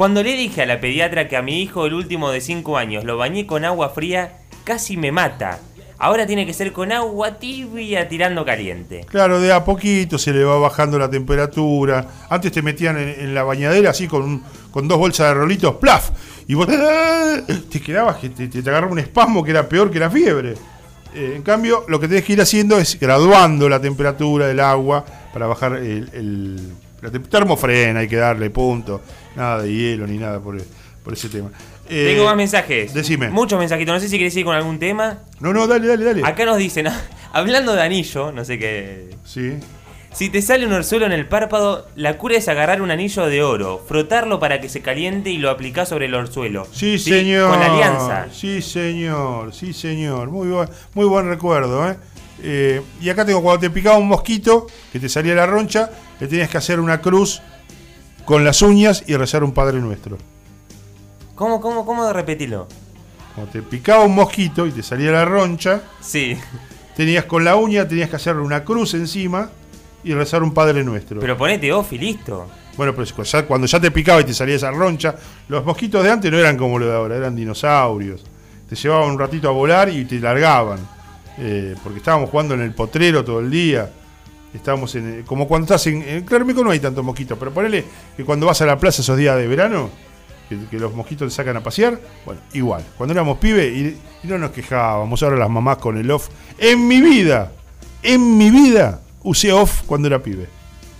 Cuando 0.00 0.22
le 0.22 0.32
dije 0.32 0.62
a 0.62 0.66
la 0.66 0.80
pediatra 0.80 1.28
que 1.28 1.36
a 1.36 1.42
mi 1.42 1.60
hijo, 1.60 1.84
el 1.84 1.92
último 1.92 2.30
de 2.30 2.40
5 2.40 2.78
años, 2.78 3.04
lo 3.04 3.18
bañé 3.18 3.46
con 3.46 3.66
agua 3.66 3.90
fría, 3.90 4.38
casi 4.64 4.96
me 4.96 5.12
mata. 5.12 5.58
Ahora 5.98 6.26
tiene 6.26 6.46
que 6.46 6.54
ser 6.54 6.72
con 6.72 6.90
agua 6.90 7.38
tibia 7.38 8.08
tirando 8.08 8.42
caliente. 8.46 9.04
Claro, 9.06 9.38
de 9.42 9.52
a 9.52 9.62
poquito 9.62 10.16
se 10.16 10.32
le 10.32 10.42
va 10.42 10.56
bajando 10.58 10.98
la 10.98 11.10
temperatura. 11.10 12.06
Antes 12.30 12.50
te 12.50 12.62
metían 12.62 12.96
en, 12.96 13.34
la 13.34 13.42
bañadera 13.42 13.90
así 13.90 14.08
con, 14.08 14.22
un- 14.22 14.42
con 14.70 14.88
dos 14.88 14.96
bolsas 14.96 15.26
de 15.28 15.34
rolitos, 15.34 15.74
¡plaf! 15.74 16.12
Y 16.48 16.54
vos 16.54 16.66
te 17.70 17.80
quedabas 17.82 18.16
que 18.16 18.30
te, 18.30 18.48
te 18.48 18.70
agarraba 18.70 18.92
un 18.92 19.00
espasmo 19.00 19.44
que 19.44 19.50
era 19.50 19.68
peor 19.68 19.90
que 19.90 19.98
la 19.98 20.08
fiebre. 20.08 20.54
Eh, 21.14 21.34
en 21.36 21.42
cambio, 21.42 21.84
lo 21.88 22.00
que 22.00 22.08
tenés 22.08 22.24
que 22.24 22.32
ir 22.32 22.40
haciendo 22.40 22.78
es 22.78 22.98
graduando 22.98 23.68
la 23.68 23.78
temperatura 23.82 24.46
del 24.46 24.60
agua 24.60 25.04
para 25.30 25.46
bajar 25.46 25.74
el, 25.74 26.08
el- 26.14 26.72
la 27.02 27.10
termofrena, 27.10 28.00
hay 28.00 28.08
que 28.08 28.16
darle 28.16 28.50
punto. 28.50 29.00
Nada 29.36 29.62
de 29.62 29.72
hielo 29.72 30.06
ni 30.06 30.18
nada 30.18 30.40
por, 30.40 30.60
por 31.04 31.12
ese 31.12 31.28
tema. 31.28 31.50
Eh, 31.88 32.12
Tengo 32.14 32.24
más 32.24 32.36
mensajes. 32.36 32.94
decime. 32.94 33.30
Muchos 33.30 33.58
mensajitos. 33.58 33.94
No 33.94 34.00
sé 34.00 34.08
si 34.08 34.16
querés 34.18 34.36
ir 34.36 34.44
con 34.44 34.54
algún 34.54 34.78
tema. 34.78 35.18
No, 35.40 35.52
no, 35.52 35.66
dale, 35.66 35.88
dale, 35.88 36.04
dale. 36.04 36.22
Acá 36.24 36.44
nos 36.44 36.58
dicen, 36.58 36.86
hablando 37.32 37.74
de 37.74 37.82
anillo, 37.82 38.32
no 38.32 38.44
sé 38.44 38.58
qué. 38.58 39.10
Sí. 39.24 39.54
Si 40.12 40.28
te 40.28 40.42
sale 40.42 40.66
un 40.66 40.72
orzuelo 40.72 41.06
en 41.06 41.12
el 41.12 41.26
párpado, 41.26 41.86
la 41.94 42.16
cura 42.18 42.36
es 42.36 42.48
agarrar 42.48 42.82
un 42.82 42.90
anillo 42.90 43.26
de 43.26 43.44
oro, 43.44 43.80
frotarlo 43.86 44.40
para 44.40 44.60
que 44.60 44.68
se 44.68 44.82
caliente 44.82 45.30
y 45.30 45.38
lo 45.38 45.50
aplicás 45.50 45.88
sobre 45.88 46.06
el 46.06 46.14
orzuelo. 46.14 46.66
Sí, 46.72 46.98
señor. 46.98 47.50
Con 47.50 47.60
la 47.60 47.66
alianza. 47.66 48.26
Sí, 48.32 48.60
señor. 48.60 49.54
Sí, 49.54 49.72
señor. 49.72 50.28
Muy 50.30 50.48
buen, 50.48 50.68
muy 50.94 51.06
buen 51.06 51.28
recuerdo, 51.28 51.88
¿eh? 51.88 51.96
Eh, 52.42 52.82
y 53.00 53.08
acá 53.08 53.24
tengo 53.24 53.42
cuando 53.42 53.60
te 53.60 53.70
picaba 53.70 53.98
un 53.98 54.08
mosquito, 54.08 54.66
que 54.92 54.98
te 54.98 55.08
salía 55.08 55.34
la 55.34 55.46
roncha, 55.46 55.90
le 56.18 56.26
tenías 56.26 56.48
que 56.48 56.58
hacer 56.58 56.80
una 56.80 57.00
cruz 57.00 57.40
con 58.24 58.44
las 58.44 58.62
uñas 58.62 59.04
y 59.06 59.16
rezar 59.16 59.42
un 59.44 59.52
Padre 59.52 59.80
Nuestro. 59.80 60.18
¿Cómo, 61.34 61.60
cómo, 61.60 61.86
cómo 61.86 62.12
repetirlo? 62.12 62.66
Cuando 63.34 63.52
te 63.52 63.62
picaba 63.62 64.04
un 64.04 64.14
mosquito 64.14 64.66
y 64.66 64.72
te 64.72 64.82
salía 64.82 65.10
la 65.12 65.24
roncha, 65.24 65.82
Sí. 66.00 66.36
tenías 66.96 67.24
con 67.24 67.44
la 67.44 67.56
uña, 67.56 67.86
tenías 67.88 68.10
que 68.10 68.16
hacerle 68.16 68.42
una 68.42 68.64
cruz 68.64 68.94
encima 68.94 69.50
y 70.04 70.12
rezar 70.14 70.42
un 70.42 70.52
Padre 70.52 70.84
Nuestro. 70.84 71.20
Pero 71.20 71.36
ponete 71.36 71.72
off 71.72 71.92
y 71.92 71.98
listo. 71.98 72.46
Bueno, 72.76 72.92
pero 72.94 73.04
es- 73.04 73.30
ya- 73.32 73.46
cuando 73.46 73.66
ya 73.66 73.80
te 73.80 73.90
picaba 73.90 74.20
y 74.20 74.24
te 74.24 74.34
salía 74.34 74.56
esa 74.56 74.70
roncha, 74.70 75.14
los 75.48 75.64
mosquitos 75.64 76.02
de 76.04 76.10
antes 76.10 76.30
no 76.30 76.38
eran 76.38 76.56
como 76.56 76.78
los 76.78 76.88
de 76.88 76.94
ahora, 76.94 77.16
eran 77.16 77.34
dinosaurios. 77.36 78.24
Te 78.68 78.76
llevaban 78.76 79.10
un 79.10 79.18
ratito 79.18 79.48
a 79.48 79.52
volar 79.52 79.88
y 79.88 80.04
te 80.04 80.18
largaban. 80.20 80.78
Eh, 81.38 81.74
porque 81.82 81.98
estábamos 81.98 82.28
jugando 82.30 82.54
en 82.54 82.60
el 82.60 82.74
potrero 82.74 83.24
todo 83.24 83.40
el 83.40 83.50
día. 83.50 83.90
Estábamos 84.54 84.94
en. 84.96 85.22
Como 85.22 85.46
cuando 85.46 85.66
estás 85.66 85.86
en. 85.86 86.02
En 86.02 86.24
Claramico 86.24 86.64
no 86.64 86.70
hay 86.70 86.80
tantos 86.80 87.04
mosquitos, 87.04 87.38
pero 87.38 87.52
ponele 87.52 87.84
que 88.16 88.24
cuando 88.24 88.46
vas 88.46 88.60
a 88.62 88.66
la 88.66 88.78
plaza 88.78 89.02
esos 89.02 89.16
días 89.16 89.36
de 89.36 89.46
verano, 89.46 89.90
que, 90.48 90.58
que 90.70 90.78
los 90.78 90.92
mosquitos 90.94 91.28
te 91.28 91.34
sacan 91.34 91.56
a 91.56 91.62
pasear, 91.62 92.00
bueno, 92.24 92.40
igual. 92.52 92.84
Cuando 92.96 93.12
éramos 93.12 93.38
pibes 93.38 93.72
y, 93.72 93.98
y 94.24 94.26
no 94.26 94.38
nos 94.38 94.50
quejábamos, 94.50 95.22
ahora 95.22 95.36
las 95.36 95.50
mamás 95.50 95.78
con 95.78 95.98
el 95.98 96.10
off. 96.10 96.28
En 96.58 96.88
mi 96.88 97.00
vida, 97.00 97.52
en 98.02 98.36
mi 98.36 98.50
vida, 98.50 99.00
usé 99.22 99.52
off 99.52 99.82
cuando 99.86 100.08
era 100.08 100.20
pibe. 100.20 100.48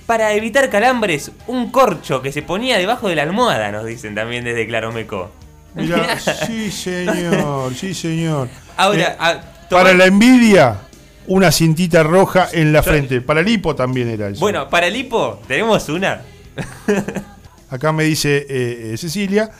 Para 0.05 0.33
evitar 0.33 0.69
calambres, 0.69 1.31
un 1.47 1.71
corcho 1.71 2.21
que 2.21 2.33
se 2.33 2.41
ponía 2.41 2.77
debajo 2.77 3.07
de 3.07 3.15
la 3.15 3.23
almohada, 3.23 3.71
nos 3.71 3.85
dicen 3.85 4.15
también 4.15 4.43
desde 4.43 4.67
Claromeco. 4.67 5.31
Mirá, 5.75 6.19
sí, 6.47 6.71
señor, 6.71 7.73
sí, 7.75 7.93
señor. 7.93 8.49
Ahora, 8.75 9.01
Eh, 9.01 9.17
a- 9.19 9.41
para 9.69 9.93
la 9.93 10.05
envidia, 10.05 10.81
una 11.27 11.51
cintita 11.51 12.03
roja 12.03 12.49
en 12.53 12.71
la 12.71 12.81
frente. 12.81 13.21
Para 13.21 13.41
el 13.41 13.47
hipo 13.47 13.75
también 13.75 14.09
era 14.09 14.29
eso. 14.29 14.39
Bueno, 14.39 14.69
para 14.69 14.87
el 14.87 14.95
hipo, 14.95 15.41
tenemos 15.47 15.89
una. 15.89 16.21
Acá 17.69 17.91
me 17.91 18.05
dice 18.05 18.45
eh, 18.49 18.93
eh, 18.93 18.97
Cecilia, 18.97 19.51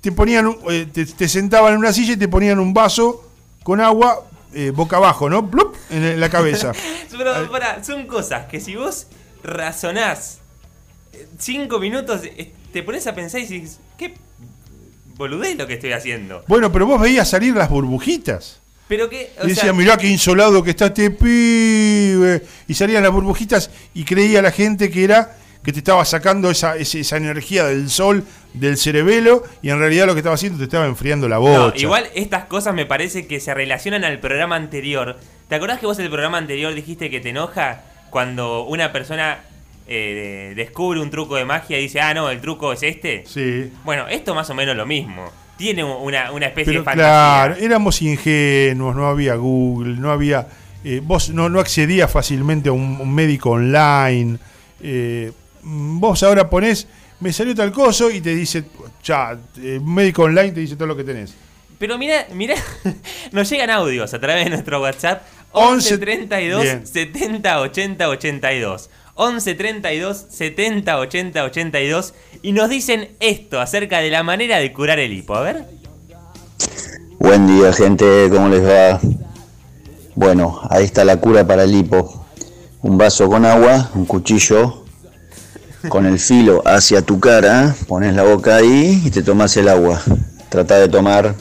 te 0.00 0.12
ponían, 0.12 0.56
te, 0.92 1.04
te 1.04 1.28
sentaban 1.28 1.72
en 1.72 1.80
una 1.80 1.92
silla 1.92 2.12
y 2.12 2.16
te 2.16 2.28
ponían 2.28 2.60
un 2.60 2.72
vaso 2.72 3.28
con 3.64 3.80
agua 3.80 4.24
boca 4.72 4.96
abajo, 4.96 5.28
¿no? 5.28 5.50
Plup, 5.50 5.74
en, 5.90 6.18
la 6.18 6.30
cabeza. 6.30 6.72
Pero 7.10 7.34
son 7.84 8.06
cosas 8.06 8.46
que 8.46 8.60
si 8.60 8.76
vos 8.76 9.08
razonás 9.42 10.38
cinco 11.38 11.78
minutos, 11.78 12.22
te 12.72 12.82
pones 12.82 13.06
a 13.06 13.14
pensar 13.14 13.40
y 13.40 13.46
dices, 13.46 13.80
¿qué 13.96 14.14
boludez 15.18 15.56
lo 15.58 15.66
que 15.66 15.74
estoy 15.74 15.92
haciendo? 15.92 16.42
bueno, 16.46 16.72
pero 16.72 16.86
vos 16.86 17.00
veías 17.00 17.28
salir 17.28 17.54
las 17.54 17.68
burbujitas. 17.68 18.60
Pero 18.88 19.10
que, 19.10 19.32
o 19.38 19.44
Y 19.44 19.48
decía, 19.48 19.64
sea, 19.64 19.72
mirá 19.74 19.98
qué 19.98 20.08
insolado 20.08 20.62
que 20.62 20.70
está 20.70 20.86
este 20.86 21.10
pibe. 21.10 22.42
Y 22.66 22.72
salían 22.72 23.02
las 23.02 23.12
burbujitas 23.12 23.70
y 23.92 24.04
creía 24.04 24.40
la 24.40 24.50
gente 24.50 24.90
que 24.90 25.04
era 25.04 25.36
que 25.62 25.72
te 25.72 25.80
estaba 25.80 26.02
sacando 26.06 26.50
esa, 26.50 26.76
esa 26.76 27.16
energía 27.18 27.66
del 27.66 27.90
sol, 27.90 28.24
del 28.54 28.78
cerebelo, 28.78 29.42
y 29.60 29.68
en 29.68 29.78
realidad 29.78 30.06
lo 30.06 30.14
que 30.14 30.20
estaba 30.20 30.36
haciendo 30.36 30.56
te 30.56 30.64
estaba 30.64 30.86
enfriando 30.86 31.28
la 31.28 31.36
no, 31.36 31.42
bocha. 31.42 31.76
igual 31.76 32.06
estas 32.14 32.44
cosas 32.46 32.74
me 32.74 32.86
parece 32.86 33.26
que 33.26 33.40
se 33.40 33.52
relacionan 33.52 34.04
al 34.04 34.20
programa 34.20 34.56
anterior. 34.56 35.18
¿Te 35.48 35.56
acordás 35.56 35.80
que 35.80 35.84
vos 35.84 35.98
en 35.98 36.04
el 36.06 36.10
programa 36.10 36.38
anterior 36.38 36.72
dijiste 36.72 37.10
que 37.10 37.20
te 37.20 37.30
enoja 37.30 37.82
cuando 38.08 38.64
una 38.64 38.92
persona 38.92 39.40
eh, 39.88 40.52
descubre 40.54 41.00
un 41.00 41.10
truco 41.10 41.36
de 41.36 41.44
magia 41.44 41.78
y 41.78 41.82
dice, 41.82 42.00
ah, 42.00 42.12
no, 42.14 42.30
el 42.30 42.40
truco 42.40 42.72
es 42.72 42.82
este? 42.82 43.24
Sí. 43.26 43.72
Bueno, 43.84 44.06
esto 44.08 44.34
más 44.34 44.48
o 44.50 44.54
menos 44.54 44.76
lo 44.76 44.86
mismo. 44.86 45.24
Tiene 45.56 45.82
una, 45.82 46.30
una 46.30 46.46
especie 46.46 46.72
Pero 46.72 46.80
de 46.80 46.84
fantasía. 46.84 47.04
claro, 47.04 47.54
éramos 47.56 48.00
ingenuos, 48.02 48.94
no 48.94 49.08
había 49.08 49.34
Google, 49.34 49.96
no 49.98 50.12
había. 50.12 50.46
eh, 50.84 51.00
vos 51.02 51.30
no, 51.30 51.48
no 51.48 51.58
accedías 51.58 52.10
fácilmente 52.12 52.68
a 52.68 52.72
un, 52.72 52.98
un 53.00 53.12
médico 53.14 53.50
online. 53.50 54.38
eh, 54.80 55.32
vos 55.62 56.22
ahora 56.22 56.48
ponés, 56.48 56.86
me 57.20 57.32
salió 57.32 57.54
tal 57.54 57.72
coso 57.72 58.10
y 58.10 58.20
te 58.20 58.34
dice, 58.34 58.64
ya, 59.02 59.36
un 59.56 59.94
médico 59.94 60.22
online 60.22 60.52
te 60.52 60.60
dice 60.60 60.76
todo 60.76 60.86
lo 60.86 60.96
que 60.96 61.02
tenés. 61.04 61.34
Pero 61.78 61.96
mira, 61.98 62.26
mira, 62.34 62.54
nos 63.32 63.48
llegan 63.50 63.70
audios 63.70 64.12
a 64.14 64.18
través 64.20 64.44
de 64.44 64.50
nuestro 64.50 64.80
WhatsApp 64.80 65.22
11 65.52 65.94
11 65.94 65.98
32 65.98 66.62
Bien. 66.62 66.86
70 66.86 67.60
80 67.60 68.08
82. 68.08 68.90
11 69.20 69.54
32 69.56 70.26
70 70.28 70.96
80 70.96 71.44
82 71.44 72.14
y 72.40 72.52
nos 72.52 72.70
dicen 72.70 73.16
esto 73.18 73.60
acerca 73.60 73.98
de 73.98 74.10
la 74.10 74.22
manera 74.22 74.58
de 74.58 74.72
curar 74.72 75.00
el 75.00 75.12
hipo. 75.12 75.34
A 75.34 75.40
ver. 75.40 75.64
Buen 77.18 77.48
día, 77.48 77.72
gente, 77.72 78.28
¿cómo 78.30 78.48
les 78.48 78.64
va? 78.64 79.00
Bueno, 80.14 80.60
ahí 80.70 80.84
está 80.84 81.04
la 81.04 81.16
cura 81.16 81.44
para 81.44 81.64
el 81.64 81.74
hipo. 81.74 82.26
Un 82.82 82.96
vaso 82.96 83.28
con 83.28 83.44
agua, 83.44 83.90
un 83.96 84.06
cuchillo 84.06 84.84
con 85.88 86.06
el 86.06 86.20
filo 86.20 86.62
hacia 86.64 87.02
tu 87.02 87.18
cara, 87.18 87.74
pones 87.88 88.14
la 88.14 88.22
boca 88.22 88.56
ahí 88.56 89.02
y 89.04 89.10
te 89.10 89.24
tomas 89.24 89.56
el 89.56 89.68
agua. 89.68 90.00
Trata 90.48 90.78
de 90.78 90.88
tomar 90.88 91.34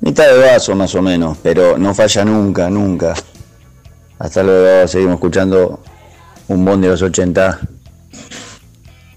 mitad 0.00 0.24
de 0.28 0.38
vaso 0.38 0.74
más 0.74 0.94
o 0.94 1.02
menos, 1.02 1.36
pero 1.42 1.76
no 1.76 1.94
falla 1.94 2.24
nunca, 2.24 2.70
nunca. 2.70 3.12
Hasta 4.18 4.42
luego, 4.42 4.88
seguimos 4.88 5.16
escuchando 5.16 5.82
un 6.52 6.64
bondi 6.64 6.86
de 6.86 6.92
los 6.92 7.02
80. 7.02 7.60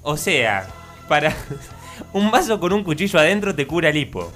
O 0.02 0.18
sea, 0.18 0.68
para 1.08 1.34
un 2.14 2.32
vaso 2.32 2.60
con 2.60 2.74
un 2.74 2.84
cuchillo 2.84 3.20
adentro 3.20 3.56
te 3.56 3.66
cura 3.68 3.90
el 3.90 3.98
hipo. 3.98 4.32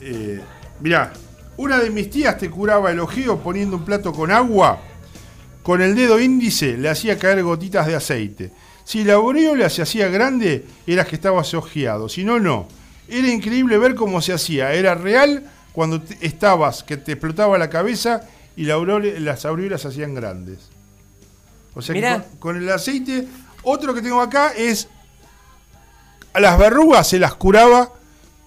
Eh, 0.00 0.40
mirá, 0.80 1.12
una 1.56 1.78
de 1.78 1.90
mis 1.90 2.10
tías 2.10 2.38
te 2.38 2.50
curaba 2.50 2.90
el 2.90 3.00
ojeo 3.00 3.38
poniendo 3.38 3.76
un 3.76 3.84
plato 3.84 4.12
con 4.12 4.30
agua. 4.30 4.80
Con 5.62 5.82
el 5.82 5.94
dedo 5.94 6.18
índice 6.18 6.76
le 6.78 6.88
hacía 6.88 7.18
caer 7.18 7.42
gotitas 7.42 7.86
de 7.86 7.94
aceite. 7.96 8.52
Si 8.84 9.04
la 9.04 9.14
aureola 9.14 9.68
se 9.68 9.82
hacía 9.82 10.08
grande, 10.08 10.64
eras 10.86 11.06
que 11.08 11.16
estabas 11.16 11.52
ojeado. 11.52 12.08
Si 12.08 12.24
no, 12.24 12.38
no. 12.40 12.66
Era 13.06 13.28
increíble 13.28 13.76
ver 13.76 13.94
cómo 13.94 14.20
se 14.22 14.32
hacía. 14.32 14.72
Era 14.72 14.94
real 14.94 15.44
cuando 15.72 16.00
te- 16.00 16.16
estabas, 16.26 16.82
que 16.84 16.96
te 16.96 17.12
explotaba 17.12 17.58
la 17.58 17.68
cabeza 17.68 18.22
y 18.56 18.64
la 18.64 18.76
las 19.20 19.44
aureolas 19.44 19.82
se 19.82 19.88
hacían 19.88 20.14
grandes. 20.14 20.70
O 21.78 21.82
sea 21.82 21.94
que 21.94 22.02
con, 22.02 22.22
con 22.38 22.56
el 22.56 22.68
aceite. 22.70 23.26
Otro 23.62 23.94
que 23.94 24.02
tengo 24.02 24.20
acá 24.20 24.52
es. 24.56 24.88
A 26.32 26.40
las 26.40 26.58
verrugas 26.58 27.08
se 27.08 27.18
las 27.18 27.34
curaba 27.34 27.92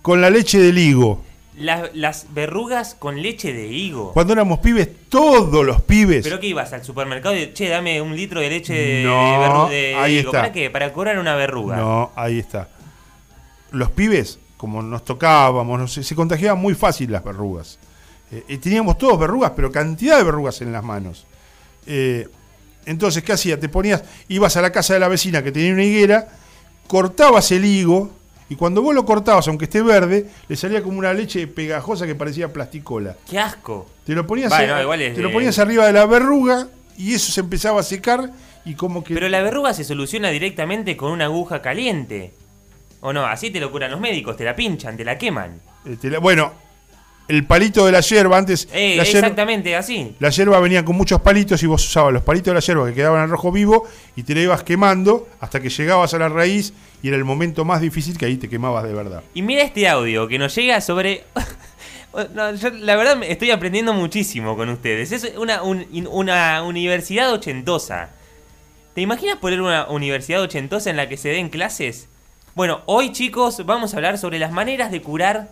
con 0.02 0.22
la 0.22 0.30
leche 0.30 0.60
del 0.60 0.78
higo. 0.78 1.24
Las, 1.58 1.94
las 1.96 2.28
verrugas 2.34 2.96
con 2.96 3.22
leche 3.22 3.54
de 3.54 3.68
higo. 3.68 4.14
Cuando 4.14 4.34
éramos 4.34 4.60
pibes, 4.60 4.90
todos 5.10 5.66
los 5.66 5.82
pibes. 5.82 6.24
¿Pero 6.24 6.40
qué 6.40 6.48
ibas 6.48 6.72
al 6.74 6.84
supermercado 6.84 7.36
y, 7.38 7.54
che, 7.54 7.68
dame 7.70 8.02
un 8.02 8.16
litro 8.16 8.40
de 8.40 8.50
leche 8.50 8.74
de, 8.74 9.04
No, 9.04 9.12
de 9.12 9.48
verru- 9.48 9.70
de 9.70 9.96
ahí 9.96 10.18
higo? 10.20 10.30
está. 10.30 10.42
¿Para 10.42 10.54
qué? 10.54 10.70
Para 10.70 10.94
curar 10.94 11.20
una 11.20 11.36
verruga. 11.36 11.76
No, 11.78 12.12
ahí 12.16 12.40
está. 12.40 12.70
Los 13.72 13.92
pibes, 13.92 14.40
como 14.58 14.82
nos 14.82 15.04
tocábamos, 15.06 15.80
no 15.80 15.88
sé, 15.88 16.04
se 16.04 16.16
contagiaban 16.16 16.60
muy 16.62 16.74
fácil 16.74 17.12
las 17.12 17.24
verrugas. 17.24 17.78
Eh, 18.32 18.44
y 18.48 18.58
teníamos 18.58 18.98
todos 18.98 19.20
verrugas, 19.20 19.52
pero 19.56 19.72
cantidad 19.72 20.18
de 20.18 20.24
verrugas 20.24 20.62
en 20.62 20.72
las 20.72 20.84
manos. 20.84 21.26
Eh, 21.86 22.28
entonces, 22.86 23.24
¿qué 23.24 23.34
hacías? 23.34 23.60
Te 23.60 23.70
ponías, 23.70 24.04
ibas 24.28 24.58
a 24.58 24.62
la 24.62 24.72
casa 24.72 24.94
de 24.94 25.00
la 25.00 25.08
vecina 25.08 25.44
que 25.44 25.52
tenía 25.52 25.74
una 25.74 25.84
higuera, 25.84 26.28
cortabas 26.88 27.52
el 27.52 27.66
higo, 27.66 28.12
y 28.50 28.56
cuando 28.56 28.82
vos 28.82 28.94
lo 28.94 29.06
cortabas, 29.06 29.48
aunque 29.48 29.66
esté 29.66 29.82
verde, 29.82 30.28
le 30.48 30.56
salía 30.58 30.84
como 30.84 31.00
una 31.00 31.14
leche 31.14 31.48
pegajosa 31.48 32.06
que 32.06 32.16
parecía 32.16 32.52
plasticola. 32.52 33.16
¡Qué 33.30 33.40
asco! 33.40 33.88
Te 34.06 34.14
lo 34.14 34.28
ponías, 34.28 34.50
Bueno, 34.50 34.76
a- 34.76 34.82
igual 34.82 35.02
es 35.02 35.16
te 35.16 35.22
lo 35.22 35.32
ponías 35.32 35.58
arriba 35.60 35.86
de 35.88 35.94
la 35.94 36.06
verruga 36.06 36.68
y 36.98 37.14
eso 37.14 37.32
se 37.32 37.40
empezaba 37.40 37.80
a 37.80 37.84
secar 37.84 38.30
y 38.66 38.76
como 38.76 39.04
que... 39.04 39.14
Pero 39.14 39.30
la 39.30 39.42
verruga 39.42 39.74
se 39.74 39.84
soluciona 39.86 40.30
directamente 40.30 40.98
con 40.98 41.12
una 41.12 41.26
aguja 41.26 41.62
caliente. 41.62 42.34
¿O 43.00 43.14
no? 43.14 43.26
Así 43.26 43.50
te 43.50 43.60
lo 43.60 43.72
curan 43.72 43.90
los 43.90 44.00
médicos, 44.00 44.36
te 44.38 44.44
la 44.44 44.56
pinchan, 44.56 44.96
te 44.98 45.04
la 45.06 45.18
queman. 45.18 45.60
eh, 45.86 45.96
te 46.00 46.10
la- 46.10 46.20
bueno, 46.20 46.52
el 47.32 47.46
palito 47.46 47.86
de 47.86 47.92
la 47.92 48.02
yerba, 48.02 48.38
antes 48.38 48.68
Eh, 48.74 48.96
la, 48.98 49.04
exactamente, 49.04 49.76
así. 49.76 50.16
la 50.20 50.30
yerba 50.30 50.60
venía 50.60 50.84
con 50.86 50.96
muchos 50.96 51.22
palitos 51.22 51.62
y 51.64 51.66
vos 51.68 51.86
usabas 51.86 52.14
los 52.14 52.24
palitos 52.24 52.52
de 52.52 52.56
la 52.56 52.60
yerba 52.60 52.88
que 52.88 52.94
quedaban 52.94 53.22
al 53.22 53.30
rojo 53.30 53.52
vivo 53.52 53.88
y 54.16 54.24
te 54.24 54.36
la 54.36 54.42
ibas 54.42 54.64
quemando 54.64 55.28
hasta 55.40 55.60
que 55.60 55.70
llegabas 55.70 56.14
a 56.14 56.20
la 56.20 56.30
raíz 56.30 56.74
y 57.02 57.08
era 57.08 57.18
el 57.18 57.24
momento 57.26 57.66
más 57.66 57.82
difícil 57.82 58.18
que 58.18 58.26
ahí 58.26 58.38
te 58.38 58.48
quemabas 58.50 58.84
de 58.84 58.94
verdad. 58.94 59.24
Y 59.34 59.42
mira 59.42 59.64
este 59.64 59.88
audio 59.88 60.28
que 60.28 60.38
nos 60.38 60.54
llega 60.56 60.80
sobre... 60.82 61.24
No, 62.34 62.54
yo 62.54 62.70
la 62.72 62.98
verdad 62.98 63.24
estoy 63.24 63.52
aprendiendo 63.52 63.94
muchísimo 63.94 64.58
con 64.58 64.68
ustedes. 64.68 65.14
Es 65.14 65.32
una, 65.38 65.64
un- 65.64 65.88
una 66.12 66.62
universidad 66.62 67.32
ochentosa. 67.32 68.10
¿Te 68.94 69.00
imaginas 69.00 69.38
poner 69.38 69.62
una 69.62 69.88
universidad 69.88 70.42
ochentosa 70.42 70.90
en 70.90 70.98
la 70.98 71.08
que 71.08 71.16
se 71.16 71.30
den 71.30 71.48
clases? 71.48 72.10
Bueno, 72.54 72.82
hoy 72.86 73.14
chicos 73.14 73.66
vamos 73.66 73.94
a 73.94 73.96
hablar 73.96 74.18
sobre 74.18 74.40
las 74.40 74.52
maneras 74.52 74.92
de 74.92 75.02
curar 75.02 75.50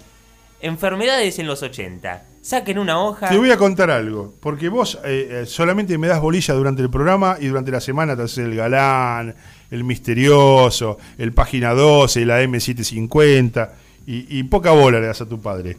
enfermedades 0.62 1.40
en 1.40 1.48
los 1.48 1.64
80. 1.64 2.24
Saquen 2.42 2.80
una 2.80 3.00
hoja. 3.00 3.30
Te 3.30 3.38
voy 3.38 3.52
a 3.52 3.58
contar 3.58 3.92
algo, 3.92 4.34
porque 4.40 4.70
vos 4.70 4.98
eh, 5.04 5.42
eh, 5.42 5.46
solamente 5.46 5.98
me 5.98 6.08
das 6.08 6.22
bolilla 6.22 6.54
durante 6.54 6.82
el 6.82 6.90
programa 6.90 7.38
y 7.40 7.48
durante 7.48 7.72
la 7.72 7.82
semana 7.82 8.16
te 8.16 8.24
haces 8.24 8.40
el 8.40 8.56
galán, 8.56 9.36
el 9.70 9.84
misterioso, 9.84 10.98
el 11.18 11.34
página 11.34 11.74
12, 11.74 12.26
la 12.26 12.42
M750 12.44 13.70
y, 14.08 14.40
y 14.40 14.44
poca 14.44 14.72
bola 14.72 15.00
le 15.00 15.08
das 15.08 15.22
a 15.22 15.26
tu 15.28 15.42
padre. 15.42 15.78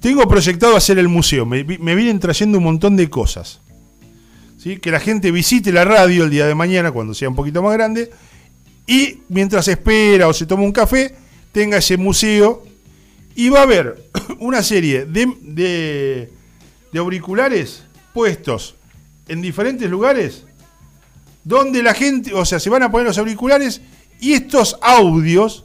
Tengo 0.00 0.26
proyectado 0.28 0.76
hacer 0.76 0.98
el 0.98 1.08
museo, 1.08 1.44
me, 1.46 1.64
me 1.64 1.94
vienen 1.94 2.20
trayendo 2.20 2.58
un 2.58 2.64
montón 2.64 2.96
de 2.96 3.10
cosas. 3.10 3.60
¿sí? 4.58 4.78
Que 4.78 4.90
la 4.90 5.00
gente 5.00 5.30
visite 5.30 5.72
la 5.72 5.84
radio 5.84 6.24
el 6.24 6.30
día 6.30 6.46
de 6.46 6.54
mañana 6.54 6.92
cuando 6.92 7.14
sea 7.14 7.28
un 7.28 7.34
poquito 7.34 7.62
más 7.62 7.72
grande 7.72 8.10
y 8.86 9.20
mientras 9.28 9.68
espera 9.68 10.28
o 10.28 10.32
se 10.32 10.46
toma 10.46 10.62
un 10.62 10.72
café, 10.72 11.14
tenga 11.52 11.78
ese 11.78 11.96
museo 11.96 12.65
y 13.36 13.48
va 13.50 13.60
a 13.60 13.62
haber 13.62 14.02
una 14.40 14.62
serie 14.62 15.04
de, 15.06 15.32
de- 15.42 16.32
auriculares 16.98 17.82
puestos 18.14 18.74
en 19.28 19.42
diferentes 19.42 19.88
lugares 19.90 20.44
donde 21.44 21.82
la 21.82 21.92
gente, 21.94 22.32
o 22.32 22.44
sea, 22.46 22.58
se 22.58 22.70
van 22.70 22.82
a 22.82 22.90
poner 22.90 23.06
los 23.06 23.18
auriculares 23.18 23.82
y 24.18 24.32
estos 24.32 24.78
audios 24.80 25.64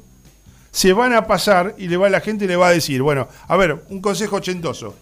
se 0.71 0.91
van 0.93 1.13
a 1.13 1.25
pasar 1.27 1.73
y 1.77 1.87
le 1.87 1.95
va, 1.97 2.09
la 2.09 2.19
gente 2.21 2.47
le 2.47 2.55
va 2.57 2.67
a 2.67 2.71
decir, 2.71 3.01
bueno, 3.01 3.27
a 3.47 3.55
ver, 3.57 3.81
un 3.89 4.01
consejo 4.01 4.35
ochentoso. 4.35 4.93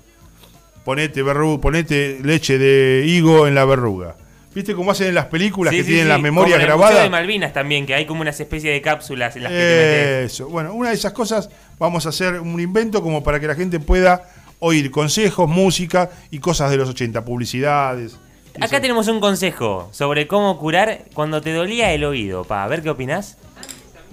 Ponete, 0.85 1.23
verru- 1.23 1.59
ponete 1.59 2.19
leche 2.23 2.57
de 2.59 3.03
higo 3.07 3.47
en 3.47 3.55
la 3.55 3.65
verruga. 3.65 4.15
¿Viste 4.53 4.73
cómo 4.73 4.91
hacen 4.91 5.07
en 5.07 5.15
las 5.15 5.25
películas 5.25 5.71
Sí, 5.71 5.77
que 5.77 5.83
sí, 5.83 5.89
tienen 5.89 6.05
sí, 6.05 6.09
las 6.09 6.21
memorias 6.21 6.57
como 6.57 6.65
en 6.65 6.71
el 6.71 6.75
Museo 6.75 6.87
grabadas? 6.87 7.03
de 7.03 7.09
Malvinas 7.09 7.53
también, 7.53 7.85
que 7.85 7.93
hay 7.93 8.05
como 8.05 8.21
una 8.21 8.31
especie 8.31 8.71
de 8.71 8.81
cápsulas 8.81 9.35
en 9.35 9.43
las 9.43 9.51
que. 9.51 10.23
Eso. 10.25 10.47
Bueno, 10.47 10.73
una 10.73 10.89
de 10.89 10.95
esas 10.95 11.13
cosas 11.13 11.49
vamos 11.77 12.05
a 12.05 12.09
hacer 12.09 12.39
un 12.39 12.59
invento 12.59 13.03
como 13.03 13.23
para 13.23 13.39
que 13.39 13.47
la 13.47 13.55
gente 13.55 13.79
pueda 13.79 14.23
oír 14.59 14.89
consejos, 14.91 15.47
música 15.47 16.09
y 16.31 16.39
cosas 16.39 16.71
de 16.71 16.77
los 16.77 16.89
80, 16.89 17.23
publicidades. 17.23 18.17
Acá 18.55 18.65
eso. 18.77 18.81
tenemos 18.81 19.07
un 19.07 19.19
consejo 19.19 19.89
sobre 19.91 20.27
cómo 20.27 20.57
curar 20.57 21.03
cuando 21.13 21.41
te 21.41 21.53
dolía 21.53 21.93
el 21.93 22.03
oído. 22.03 22.43
Pa, 22.43 22.63
a 22.63 22.67
ver 22.67 22.81
qué 22.81 22.89
opinás. 22.89 23.37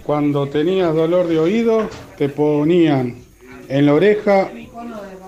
Cuando 0.04 0.46
tenías 0.48 0.94
dolor 0.94 1.26
de 1.26 1.38
oído, 1.38 1.88
te 2.16 2.28
ponían 2.28 3.16
en 3.68 3.86
la 3.86 3.94
oreja 3.94 4.50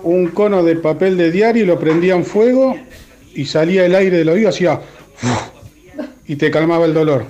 un 0.03 0.27
cono 0.29 0.63
de 0.63 0.75
papel 0.77 1.17
de 1.17 1.31
diario 1.31 1.63
y 1.63 1.65
lo 1.65 1.77
prendían 1.79 2.23
fuego 2.23 2.77
y 3.33 3.45
salía 3.45 3.85
el 3.85 3.95
aire 3.95 4.17
del 4.17 4.29
oído, 4.29 4.49
hacía 4.49 4.79
y 6.27 6.35
te 6.35 6.51
calmaba 6.51 6.85
el 6.85 6.93
dolor. 6.93 7.25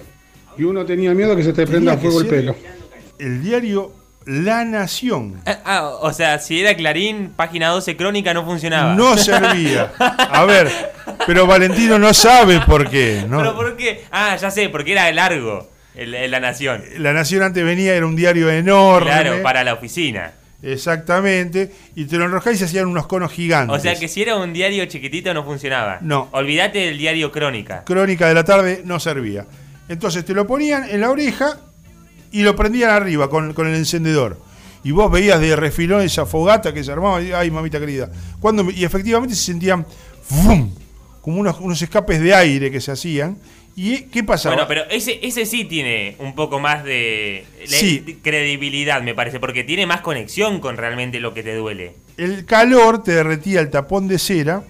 Y 0.57 0.63
uno 0.63 0.85
tenía 0.85 1.13
miedo 1.13 1.35
que 1.35 1.43
se 1.43 1.53
te 1.53 1.65
prenda 1.65 1.97
fuego 1.97 2.21
el 2.21 2.27
pelo. 2.27 2.55
El 3.17 3.41
diario 3.41 3.93
La 4.25 4.65
Nación 4.65 5.41
Ah, 5.45 5.59
ah, 5.65 5.87
o 6.01 6.11
sea, 6.13 6.39
si 6.39 6.59
era 6.61 6.75
Clarín, 6.75 7.31
página 7.35 7.69
12 7.69 7.95
crónica 7.95 8.33
no 8.33 8.43
funcionaba. 8.45 8.93
no 8.95 9.17
servía. 9.17 9.91
A 9.97 10.43
ver, 10.45 10.69
pero 11.25 11.47
Valentino 11.47 11.97
no 11.97 12.13
sabe 12.13 12.59
por 12.61 12.89
qué. 12.89 13.23
¿no? 13.27 13.37
¿Pero 13.37 13.55
por 13.55 13.77
qué? 13.77 14.05
Ah, 14.11 14.35
ya 14.35 14.51
sé, 14.51 14.69
porque 14.69 14.91
era 14.91 15.11
largo 15.11 15.69
el, 15.95 16.13
el 16.13 16.31
La 16.31 16.39
Nación. 16.39 16.83
La 16.97 17.13
Nación 17.13 17.43
antes 17.43 17.63
venía, 17.63 17.93
era 17.95 18.05
un 18.05 18.15
diario 18.15 18.49
enorme. 18.49 19.09
Claro, 19.09 19.41
para 19.41 19.63
la 19.63 19.73
oficina. 19.73 20.33
Exactamente. 20.61 21.71
Y 21.95 22.05
te 22.05 22.17
lo 22.17 22.25
enrojás 22.25 22.55
y 22.55 22.57
se 22.57 22.65
hacían 22.65 22.87
unos 22.87 23.07
conos 23.07 23.31
gigantes. 23.31 23.77
O 23.77 23.79
sea 23.79 23.95
que 23.95 24.07
si 24.07 24.21
era 24.21 24.35
un 24.35 24.53
diario 24.53 24.85
chiquitito 24.85 25.33
no 25.33 25.43
funcionaba. 25.43 25.99
No. 26.01 26.29
Olvídate 26.31 26.79
del 26.79 26.97
diario 26.97 27.31
crónica. 27.31 27.83
Crónica 27.85 28.27
de 28.27 28.33
la 28.33 28.43
tarde 28.43 28.81
no 28.85 28.99
servía. 28.99 29.45
Entonces 29.87 30.25
te 30.25 30.33
lo 30.33 30.45
ponían 30.45 30.89
en 30.89 31.01
la 31.01 31.09
oreja 31.09 31.57
y 32.31 32.43
lo 32.43 32.55
prendían 32.55 32.91
arriba 32.91 33.29
con, 33.29 33.53
con 33.53 33.67
el 33.67 33.75
encendedor. 33.75 34.37
Y 34.83 34.91
vos 34.91 35.11
veías 35.11 35.41
de 35.41 35.55
refilón 35.55 36.01
esa 36.01 36.25
fogata 36.25 36.73
que 36.73 36.83
se 36.83 36.91
armaba. 36.91 37.21
y, 37.21 37.31
Ay, 37.31 37.51
mamita 37.51 37.79
querida. 37.79 38.09
Cuando, 38.39 38.69
y 38.71 38.83
efectivamente 38.83 39.35
se 39.35 39.43
sentían 39.43 39.85
¡fum! 40.23 40.71
como 41.21 41.39
unos, 41.39 41.59
unos 41.59 41.81
escapes 41.81 42.21
de 42.21 42.33
aire 42.33 42.71
que 42.71 42.79
se 42.79 42.91
hacían. 42.91 43.37
¿Y 43.75 44.01
qué 44.03 44.23
pasaba? 44.23 44.55
Bueno, 44.55 44.67
pero 44.67 44.83
ese, 44.89 45.19
ese 45.25 45.45
sí 45.45 45.63
tiene 45.65 46.15
un 46.19 46.35
poco 46.35 46.59
más 46.59 46.83
de, 46.83 47.45
de- 47.59 47.67
Sí. 47.67 47.99
de 47.99 48.17
credibilidad, 48.17 49.01
me 49.01 49.15
parece, 49.15 49.39
porque 49.39 49.63
tiene 49.63 49.85
más 49.85 50.01
conexión 50.01 50.59
con 50.59 50.75
realmente 50.77 51.19
lo 51.19 51.33
que 51.33 51.43
te 51.43 51.55
duele. 51.55 51.93
El 52.17 52.45
calor 52.45 53.03
te 53.03 53.13
derretía 53.13 53.61
el 53.61 53.69
tapón 53.69 54.07
de 54.07 54.19
cera. 54.19 54.63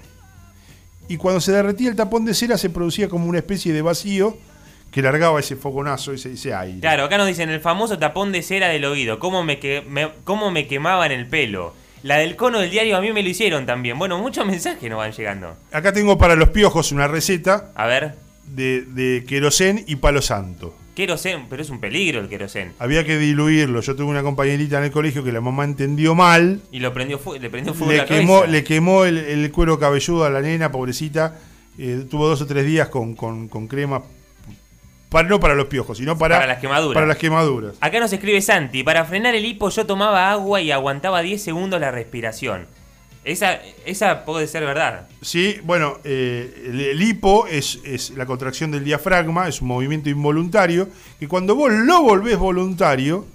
Y 1.07 1.17
cuando 1.17 1.41
se 1.41 1.51
derretía 1.51 1.89
el 1.89 1.95
tapón 1.95 2.23
de 2.25 2.33
cera 2.35 2.57
se 2.57 2.69
producía 2.69 3.09
como 3.09 3.25
una 3.25 3.39
especie 3.39 3.73
de 3.73 3.81
vacío 3.81 4.37
que 4.91 5.01
largaba 5.01 5.39
ese 5.39 5.55
fogonazo, 5.55 6.13
ese, 6.13 6.33
ese 6.33 6.53
aire. 6.53 6.79
Claro, 6.81 7.03
acá 7.05 7.17
nos 7.17 7.27
dicen 7.27 7.49
el 7.49 7.61
famoso 7.61 7.97
tapón 7.97 8.31
de 8.31 8.43
cera 8.43 8.67
del 8.69 8.85
oído, 8.85 9.17
cómo 9.19 9.43
me, 9.43 9.57
que, 9.59 9.81
me- 9.87 10.09
cómo 10.23 10.51
me 10.51 10.67
quemaban 10.67 11.11
el 11.11 11.25
pelo. 11.27 11.73
La 12.03 12.17
del 12.17 12.35
cono 12.35 12.59
del 12.59 12.69
diario 12.69 12.95
a 12.95 13.01
mí 13.01 13.11
me 13.11 13.21
lo 13.23 13.29
hicieron 13.29 13.65
también. 13.65 13.97
Bueno, 13.99 14.19
muchos 14.19 14.45
mensajes 14.45 14.87
nos 14.89 14.99
van 14.99 15.11
llegando. 15.11 15.57
Acá 15.71 15.91
tengo 15.93 16.17
para 16.17 16.35
los 16.35 16.49
piojos 16.49 16.91
una 16.91 17.07
receta 17.07 17.71
A 17.75 17.87
ver, 17.87 18.15
de, 18.55 18.81
de 18.81 19.23
querosén 19.27 19.83
y 19.87 19.95
palo 19.97 20.21
santo. 20.21 20.75
querosén, 20.95 21.45
pero 21.49 21.61
es 21.61 21.69
un 21.69 21.79
peligro 21.79 22.19
el 22.19 22.27
querosén. 22.27 22.73
Había 22.79 23.05
que 23.05 23.17
diluirlo. 23.17 23.81
Yo 23.81 23.95
tuve 23.95 24.07
una 24.07 24.21
compañerita 24.23 24.77
en 24.79 24.85
el 24.85 24.91
colegio 24.91 25.23
que 25.23 25.31
la 25.31 25.41
mamá 25.41 25.63
entendió 25.63 26.15
mal. 26.15 26.61
Y 26.71 26.79
lo 26.79 26.93
prendió 26.93 27.19
le 27.39 27.49
prendió 27.49 27.73
fuego 27.73 27.91
Le 27.91 27.97
la 27.99 28.05
quemó, 28.05 28.35
cabeza. 28.41 28.51
le 28.51 28.63
quemó 28.63 29.05
el, 29.05 29.17
el 29.17 29.51
cuero 29.51 29.79
cabelludo 29.79 30.25
a 30.25 30.29
la 30.29 30.41
nena, 30.41 30.71
pobrecita. 30.71 31.37
Eh, 31.77 32.05
tuvo 32.09 32.27
dos 32.27 32.41
o 32.41 32.45
tres 32.47 32.65
días 32.65 32.89
con, 32.89 33.15
con- 33.15 33.47
con 33.47 33.67
crema. 33.67 34.03
Para, 35.09 35.27
no 35.27 35.39
para 35.39 35.55
los 35.55 35.65
piojos, 35.65 35.97
sino 35.97 36.17
para, 36.17 36.35
Para 36.35 36.47
las 36.47 36.59
quemaduras. 36.59 36.93
Para 36.93 37.07
las 37.07 37.17
quemaduras. 37.17 37.75
Acá 37.81 37.99
nos 37.99 38.13
escribe 38.13 38.41
Santi, 38.41 38.83
para 38.83 39.05
frenar 39.05 39.33
el 39.33 39.43
hipo 39.45 39.69
yo 39.69 39.85
tomaba 39.87 40.29
agua 40.31 40.61
y 40.61 40.71
aguantaba 40.71 41.21
10 41.21 41.41
segundos 41.41 41.79
la 41.81 41.89
respiración. 41.89 42.67
Esa, 43.29 43.59
esa 43.85 44.25
puede 44.25 44.47
ser 44.47 44.63
verdad. 44.65 45.07
Sí, 45.21 45.57
bueno, 45.63 45.99
eh, 46.03 46.63
el, 46.67 46.79
el 46.81 47.01
hipo 47.01 47.47
es, 47.47 47.79
es 47.83 48.11
la 48.11 48.25
contracción 48.25 48.71
del 48.71 48.83
diafragma, 48.83 49.47
es 49.47 49.61
un 49.61 49.67
movimiento 49.69 50.09
involuntario, 50.09 50.89
que 51.19 51.27
cuando 51.27 51.55
vos 51.55 51.71
lo 51.71 52.01
volvés 52.01 52.37
voluntario, 52.37 53.25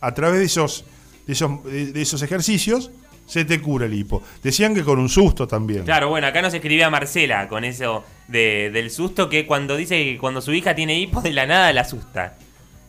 a 0.00 0.14
través 0.14 0.40
de 0.40 0.46
esos, 0.46 0.84
de 1.26 1.32
esos, 1.32 1.64
de- 1.64 2.00
esos 2.02 2.22
ejercicios, 2.22 2.90
se 3.26 3.44
te 3.44 3.60
cura 3.60 3.84
el 3.86 3.92
hipo. 3.92 4.22
Decían 4.42 4.74
que 4.74 4.82
con 4.82 4.98
un 4.98 5.08
susto 5.10 5.46
también. 5.46 5.84
Claro, 5.84 6.08
bueno, 6.08 6.26
acá 6.26 6.40
nos 6.40 6.54
escribía 6.54 6.88
Marcela 6.88 7.46
con 7.48 7.62
eso 7.64 8.04
de- 8.26 8.70
del 8.72 8.90
susto 8.90 9.28
que 9.28 9.44
cuando 9.46 9.76
dice 9.76 9.96
que 10.02 10.18
cuando 10.18 10.40
su 10.40 10.54
hija 10.54 10.74
tiene 10.74 10.98
hipo 10.98 11.20
de 11.20 11.32
la 11.32 11.46
nada 11.46 11.72
la 11.74 11.82
asusta. 11.82 12.38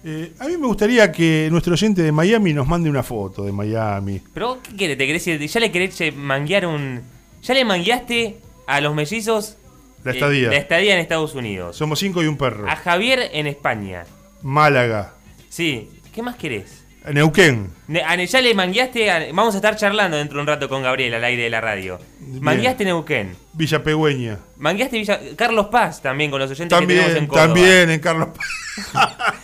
Eh, 0.03 0.31
a 0.39 0.47
mí 0.47 0.57
me 0.57 0.67
gustaría 0.67 1.11
que 1.11 1.49
nuestro 1.51 1.73
oyente 1.73 2.01
de 2.01 2.11
Miami 2.11 2.53
nos 2.53 2.67
mande 2.67 2.89
una 2.89 3.03
foto 3.03 3.43
de 3.43 3.51
Miami. 3.51 4.21
Pero 4.33 4.59
¿qué 4.63 4.75
querés? 4.75 4.97
¿Te 4.97 5.07
querés 5.07 5.27
ir? 5.27 5.45
¿Ya 5.47 5.59
le 5.59 5.71
querés 5.71 5.99
eh, 6.01 6.11
manguear 6.11 6.65
un. 6.65 7.01
¿Ya 7.43 7.53
le 7.53 7.65
mangueaste 7.65 8.37
a 8.67 8.81
los 8.81 8.95
mellizos 8.95 9.57
La 10.03 10.11
eh, 10.11 10.13
estadía. 10.15 10.49
la 10.49 10.57
estadía 10.57 10.93
en 10.93 10.99
Estados 10.99 11.35
Unidos? 11.35 11.75
Somos 11.75 11.99
cinco 11.99 12.23
y 12.23 12.27
un 12.27 12.37
perro. 12.37 12.69
A 12.69 12.75
Javier 12.75 13.29
en 13.33 13.47
España. 13.47 14.05
Málaga. 14.41 15.15
Sí. 15.49 15.89
¿Qué 16.13 16.23
más 16.23 16.35
querés? 16.37 16.78
Neuquén. 17.11 17.71
Ne- 17.87 18.03
a 18.03 18.15
ya 18.15 18.41
le 18.41 18.53
mangueaste. 18.53 19.09
a- 19.09 19.27
vamos 19.33 19.53
a 19.55 19.57
estar 19.57 19.75
charlando 19.75 20.17
dentro 20.17 20.35
de 20.37 20.41
un 20.41 20.47
rato 20.47 20.67
con 20.69 20.83
Gabriel 20.83 21.13
al 21.13 21.23
aire 21.23 21.43
de 21.43 21.49
la 21.49 21.61
radio. 21.61 21.99
Mangueaste 22.41 22.85
Neuquén. 22.85 23.35
Villa 23.53 23.81
Pegüeña. 23.83 24.37
Mangueaste 24.57 24.97
Villa. 24.97 25.19
Carlos 25.35 25.67
Paz 25.67 26.01
también 26.01 26.29
con 26.29 26.39
los 26.39 26.51
oyentes 26.51 26.77
que 26.77 26.85
tenemos 26.85 27.05
También, 27.07 27.23
en 27.23 27.27
Córdoba. 27.27 27.45
también 27.47 27.89
en 27.89 27.99
Carlos 27.99 28.29
Paz. 28.35 28.47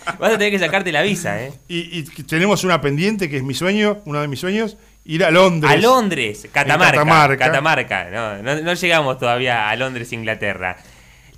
Vas 0.20 0.32
a 0.34 0.38
tener 0.38 0.52
que 0.52 0.60
sacarte 0.60 0.92
la 0.92 1.02
visa, 1.02 1.42
¿eh? 1.42 1.54
Y, 1.68 2.00
y 2.00 2.04
tenemos 2.24 2.64
una 2.64 2.80
pendiente 2.82 3.30
que 3.30 3.38
es 3.38 3.44
mi 3.44 3.54
sueño, 3.54 4.00
uno 4.06 4.22
de 4.22 4.28
mis 4.28 4.40
sueños, 4.40 4.78
ir 5.04 5.24
a 5.26 5.32
Londres. 5.32 5.72
A 5.74 5.78
Londres, 5.78 6.48
Catamarca. 6.52 6.92
Catamarca. 6.92 7.46
Catamarca. 7.46 8.10
No, 8.12 8.44
no, 8.44 8.62
no 8.62 8.74
llegamos 8.74 9.18
todavía 9.18 9.70
a 9.70 9.76
Londres, 9.76 10.12
Inglaterra. 10.14 10.78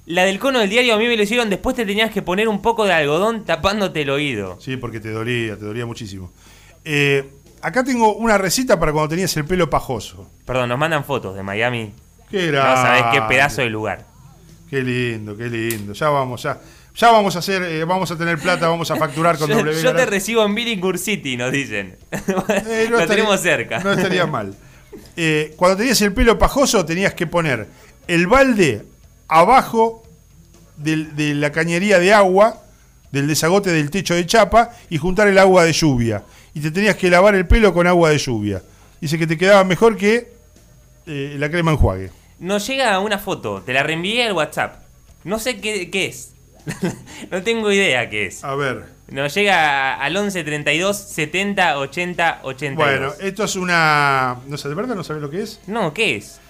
La 0.07 0.23
del 0.23 0.39
cono 0.39 0.59
del 0.59 0.69
diario 0.69 0.93
a 0.95 0.97
mí 0.97 1.05
me 1.05 1.15
lo 1.17 1.23
hicieron, 1.23 1.49
después 1.49 1.75
te 1.75 1.85
tenías 1.85 2.11
que 2.11 2.21
poner 2.21 2.47
un 2.47 2.61
poco 2.61 2.85
de 2.85 2.93
algodón 2.93 3.43
tapándote 3.45 4.01
el 4.03 4.09
oído. 4.09 4.57
Sí, 4.61 4.77
porque 4.77 4.99
te 5.01 5.11
dolía, 5.11 5.57
te 5.57 5.65
dolía 5.65 5.85
muchísimo. 5.85 6.31
Eh, 6.85 7.25
acá 7.61 7.83
tengo 7.83 8.15
una 8.15 8.37
receta 8.37 8.79
para 8.79 8.93
cuando 8.93 9.09
tenías 9.09 9.35
el 9.37 9.43
pelo 9.45 9.69
pajoso. 9.69 10.29
Perdón, 10.45 10.69
nos 10.69 10.79
mandan 10.79 11.03
fotos 11.03 11.35
de 11.35 11.43
Miami. 11.43 11.91
Qué 12.31 12.45
No 12.47 12.51
grande. 12.53 12.81
sabés 12.81 13.03
qué 13.13 13.21
pedazo 13.27 13.61
de 13.61 13.69
lugar. 13.69 14.05
Qué 14.69 14.81
lindo, 14.81 15.35
qué 15.35 15.45
lindo. 15.49 15.91
Ya 15.93 16.09
vamos, 16.09 16.41
ya. 16.43 16.57
Ya 16.95 17.11
vamos 17.11 17.35
a 17.35 17.39
hacer, 17.39 17.61
eh, 17.63 17.83
vamos 17.83 18.09
a 18.09 18.17
tener 18.17 18.39
plata, 18.39 18.67
vamos 18.69 18.89
a 18.89 18.95
facturar 18.95 19.37
con 19.37 19.47
Yo, 19.49 19.57
W. 19.57 19.81
yo 19.83 19.93
te 19.93 20.05
recibo 20.05 20.43
en 20.45 20.55
Billinghurst 20.55 21.03
City, 21.05 21.35
nos 21.37 21.51
dicen. 21.51 21.97
Eh, 22.11 22.21
lo 22.89 22.97
estaría- 22.99 23.07
tenemos 23.07 23.39
cerca. 23.41 23.79
No 23.79 23.91
estaría 23.91 24.25
mal. 24.25 24.55
Cuando 25.57 25.77
tenías 25.77 26.01
el 26.01 26.13
pelo 26.13 26.39
pajoso, 26.39 26.85
tenías 26.85 27.13
que 27.13 27.27
poner 27.27 27.67
el 28.07 28.25
balde 28.27 28.83
abajo 29.27 30.03
del- 30.77 31.15
de 31.15 31.33
la 31.35 31.51
cañería 31.51 31.99
de 31.99 32.13
agua, 32.13 32.61
del 33.11 33.27
desagote 33.27 33.71
del 33.71 33.89
techo 33.89 34.13
de 34.15 34.25
chapa, 34.25 34.71
y 34.89 34.97
juntar 34.97 35.27
el 35.27 35.37
agua 35.37 35.63
de 35.63 35.73
lluvia. 35.73 36.23
Y 36.53 36.59
te 36.61 36.71
tenías 36.71 36.95
que 36.95 37.09
lavar 37.09 37.35
el 37.35 37.47
pelo 37.47 37.73
con 37.73 37.87
agua 37.87 38.09
de 38.09 38.17
lluvia. 38.17 38.61
Dice 39.01 39.17
que 39.17 39.27
te 39.27 39.37
quedaba 39.37 39.63
mejor 39.63 39.95
que 39.97 40.31
eh, 41.05 41.35
la 41.37 41.49
crema 41.49 41.71
enjuague. 41.71 42.11
Nos 42.39 42.67
llega 42.67 42.99
una 42.99 43.17
foto, 43.17 43.61
te 43.65 43.73
la 43.73 43.83
reenvié 43.83 44.23
al 44.23 44.33
WhatsApp. 44.33 44.81
No 45.23 45.39
sé 45.39 45.59
qué, 45.59 45.89
qué 45.89 46.07
es. 46.07 46.33
no 47.31 47.41
tengo 47.43 47.71
idea 47.71 48.09
qué 48.09 48.25
es. 48.27 48.43
A 48.43 48.55
ver. 48.55 48.85
Nos 49.09 49.33
llega 49.33 49.95
al 49.95 50.17
11 50.17 50.43
32 50.43 50.97
70 50.97 51.77
80 51.79 52.39
82. 52.43 52.75
Bueno, 52.75 53.13
esto 53.21 53.45
es 53.45 53.55
una. 53.55 54.37
No 54.47 54.57
sé, 54.57 54.67
¿de 54.67 54.75
verdad 54.75 54.95
no 54.95 55.03
sabes 55.03 55.21
lo 55.21 55.29
que 55.29 55.43
es? 55.43 55.61
No, 55.65 55.93
¿qué 55.93 56.17
es? 56.17 56.41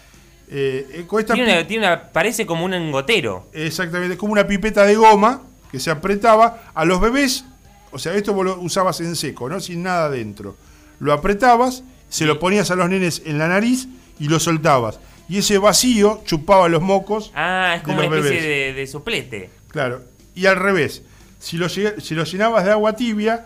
Eh, 0.49 0.87
eh, 0.93 1.03
con 1.07 1.19
esta 1.19 1.33
Tiene 1.33 1.53
una, 1.53 1.67
tiene 1.67 1.85
una- 1.87 2.03
parece 2.03 2.45
como 2.45 2.63
un 2.65 2.73
engotero. 2.73 3.47
Exactamente, 3.53 4.13
es 4.13 4.19
como 4.19 4.31
una 4.33 4.47
pipeta 4.47 4.85
de 4.85 4.95
goma 4.95 5.41
que 5.71 5.79
se 5.79 5.91
apretaba 5.91 6.63
a 6.73 6.85
los 6.85 7.01
bebés. 7.01 7.43
O 7.91 7.99
sea, 7.99 8.13
esto 8.13 8.33
vos 8.33 8.45
lo 8.45 8.59
usabas 8.61 8.99
en 9.01 9.15
seco, 9.15 9.49
¿no? 9.49 9.59
Sin 9.59 9.83
nada 9.83 10.09
dentro. 10.09 10.55
Lo 10.99 11.11
apretabas, 11.13 11.83
se 12.09 12.25
lo 12.25 12.39
ponías 12.39 12.71
a 12.71 12.75
los 12.75 12.89
nenes 12.89 13.21
en 13.25 13.37
la 13.37 13.47
nariz 13.47 13.87
y 14.19 14.29
lo 14.29 14.39
soltabas. 14.39 14.99
Y 15.29 15.39
ese 15.39 15.57
vacío 15.57 16.21
chupaba 16.25 16.69
los 16.69 16.81
mocos. 16.81 17.31
Ah, 17.35 17.73
es 17.75 17.81
de 17.81 17.85
como 17.85 17.97
una 17.97 18.07
especie 18.07 18.29
bebés. 18.39 18.43
de, 18.75 18.81
de 18.81 18.87
suplete. 18.87 19.49
Claro. 19.69 20.03
Y 20.33 20.45
al 20.45 20.55
revés, 20.55 21.01
si 21.39 21.57
lo, 21.57 21.67
si 21.67 21.83
lo 22.15 22.23
llenabas 22.23 22.63
de 22.63 22.71
agua 22.71 22.95
tibia, 22.95 23.45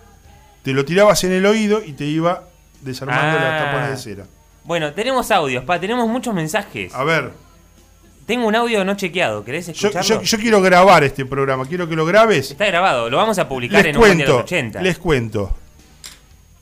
te 0.64 0.74
lo 0.74 0.86
tirabas 0.86 1.24
en 1.24 1.32
el 1.32 1.46
oído 1.48 1.82
y 1.84 1.94
te 1.94 2.06
iba 2.06 2.44
desarmando 2.82 3.38
Ah. 3.40 3.42
las 3.44 3.64
tapones 3.66 3.90
de 3.90 3.98
cera. 3.98 4.26
Bueno, 4.64 4.94
tenemos 4.94 5.32
audios, 5.32 5.64
pa, 5.64 5.80
tenemos 5.80 6.08
muchos 6.08 6.34
mensajes. 6.34 6.94
A 6.94 7.04
ver, 7.04 7.32
Tengo 8.26 8.48
un 8.48 8.56
audio 8.56 8.86
no 8.86 8.96
chequeado, 8.96 9.44
¿querés 9.44 9.68
escucharlo? 9.68 10.02
yo- 10.04 10.22
yo 10.22 10.38
quiero 10.38 10.62
grabar 10.62 11.04
este 11.04 11.26
programa, 11.26 11.66
quiero 11.66 11.90
que 11.90 11.96
lo 11.96 12.06
grabes. 12.06 12.52
Está 12.52 12.68
grabado, 12.68 13.10
lo 13.10 13.18
vamos 13.18 13.38
a 13.40 13.50
publicar 13.50 13.84
Les 13.84 13.88
en 13.94 13.98
un 13.98 14.04
día 14.04 14.10
de 14.12 14.16
cuento, 14.18 14.34
los 14.34 14.44
80. 14.44 14.82
les 14.82 14.98
cuento. 15.00 15.56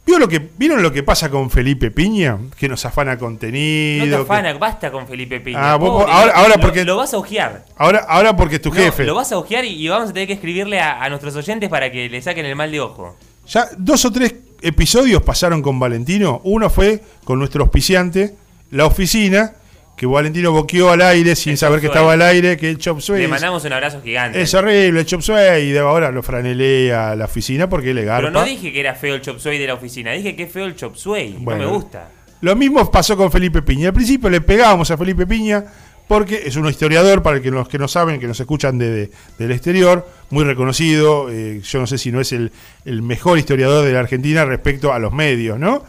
¿Vieron 0.06 0.22
lo, 0.22 0.28
que, 0.28 0.50
¿Vieron 0.58 0.82
lo 0.82 0.92
que 0.92 1.04
pasa 1.04 1.30
con 1.30 1.52
Felipe 1.52 1.92
Piña? 1.92 2.40
Que 2.58 2.68
nos 2.68 2.84
afana 2.86 3.16
contenido. 3.20 4.06
no 4.06 4.12
te 4.12 4.18
que- 4.18 4.24
afana, 4.24 4.54
basta 4.54 4.90
con 4.92 5.06
Felipe 5.08 5.40
Piña. 5.42 5.74
Ah, 5.74 5.76
vos- 5.76 5.92
vos- 5.92 6.02
Pobre, 6.06 6.14
ahora- 6.16 6.34
ahora 6.34 6.56
lo- 6.56 6.62
porque- 6.62 6.84
Lo 6.86 6.98
vas 6.98 7.14
a 7.14 7.18
ojear. 7.18 7.66
Ahora, 7.78 8.00
ahora 8.08 8.36
porque 8.36 8.56
es 8.56 8.62
tu 8.62 8.70
No, 8.70 8.76
jefe. 8.76 9.04
lo 9.04 9.14
vas 9.14 9.32
a 9.32 9.38
ojear 9.38 9.66
y, 9.66 9.74
y 9.74 9.88
vamos 9.90 10.10
a 10.10 10.14
tener 10.14 10.26
que 10.28 10.34
escribirle 10.34 10.80
a, 10.80 11.04
a 11.04 11.10
nuestros 11.10 11.36
oyentes 11.36 11.70
para 11.70 11.92
que 11.92 12.10
le 12.10 12.20
saquen 12.24 12.46
el 12.48 12.56
mal 12.56 12.72
de 12.72 12.80
ojo. 12.80 13.16
Ya 13.48 13.70
dos 13.78 14.04
o 14.06 14.12
tres 14.12 14.34
episodios 14.62 15.22
pasaron 15.22 15.62
con 15.62 15.80
Valentino. 15.80 16.42
Uno 16.44 16.70
fue 16.70 17.02
con 17.24 17.40
nuestro 17.40 17.64
auspiciante, 17.64 18.36
la 18.72 18.86
oficina, 18.86 19.54
que 19.96 20.06
Valentino 20.06 20.52
boqueó 20.52 20.92
al 20.92 21.02
aire 21.02 21.36
sin 21.36 21.52
El 21.52 21.58
saber 21.58 21.82
que 21.82 21.88
estaba 21.88 22.14
al 22.14 22.22
aire, 22.22 22.56
que 22.56 22.70
el 22.70 22.78
chop 22.78 23.02
suey 23.02 23.22
Le 23.22 23.28
mandamos 23.28 23.66
un 23.66 23.74
abrazo 23.74 24.02
gigante. 24.02 24.42
es 24.42 24.54
horrible, 24.54 25.02
el 25.02 25.06
chop 25.06 25.22
suey, 25.22 25.70
y 25.70 25.72
de 25.72 25.80
ahora 25.80 26.12
lo 26.12 26.24
franelea 26.24 27.12
a 27.12 27.16
la 27.16 27.26
oficina 27.26 27.68
porque 27.68 27.94
le 27.94 28.06
garpa. 28.06 28.30
Pero 28.30 28.40
no 28.40 28.46
dije 28.46 28.72
que 28.72 28.80
era 28.80 28.96
feo 28.96 29.16
el 29.16 29.22
chop 29.22 29.40
suey 29.40 29.58
de 29.58 29.68
la 29.68 29.74
oficina, 29.74 30.12
dije 30.12 30.36
que 30.36 30.44
es 30.44 30.52
feo 30.52 30.66
el 30.66 30.76
chop 30.76 30.96
suey. 30.96 31.36
Bueno. 31.40 31.64
no 31.64 31.70
me 31.70 31.76
gusta. 31.78 32.10
Lo 32.42 32.56
mismo 32.56 32.90
pasó 32.90 33.18
con 33.18 33.30
Felipe 33.30 33.62
Piña. 33.62 33.90
Al 33.90 33.94
principio 33.94 34.30
le 34.30 34.40
pegábamos 34.40 34.90
a 34.90 34.98
Felipe 34.98 35.28
Piña 35.28 35.66
porque 36.10 36.42
es 36.46 36.56
un 36.58 36.68
historiador, 36.68 37.22
para 37.24 37.38
los 37.38 37.68
que 37.70 37.78
no 37.78 37.88
saben, 37.88 38.20
que 38.20 38.28
nos 38.28 38.40
escuchan 38.40 38.78
de- 38.80 38.90
de- 38.92 39.12
del 39.38 39.52
exterior, 39.52 40.06
muy 40.32 40.44
reconocido. 40.44 41.30
eh, 41.32 41.62
yo 41.64 41.80
no 41.80 41.86
sé 41.88 41.98
si 42.00 42.12
no 42.12 42.20
es 42.20 42.34
el, 42.34 42.52
el 42.84 43.02
mejor 43.04 43.38
historiador 43.38 43.86
de 43.86 43.94
la 43.94 44.00
Argentina 44.02 44.44
respecto 44.44 44.92
a 44.92 44.98
los 45.00 45.14
medios, 45.14 45.60
¿no? 45.60 45.84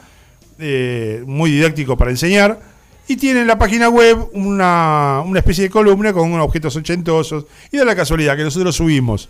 Eh, 0.58 1.24
muy 1.26 1.50
didáctico 1.50 1.96
para 1.96 2.10
enseñar. 2.10 2.60
Y 3.08 3.16
tiene 3.16 3.40
en 3.40 3.46
la 3.46 3.58
página 3.58 3.88
web 3.88 4.28
una, 4.34 5.22
una 5.24 5.38
especie 5.38 5.64
de 5.64 5.70
columna 5.70 6.12
con 6.12 6.30
unos 6.30 6.44
objetos 6.44 6.76
ochentosos. 6.76 7.46
Y 7.72 7.78
da 7.78 7.84
la 7.86 7.96
casualidad 7.96 8.36
que 8.36 8.44
nosotros 8.44 8.76
subimos 8.76 9.28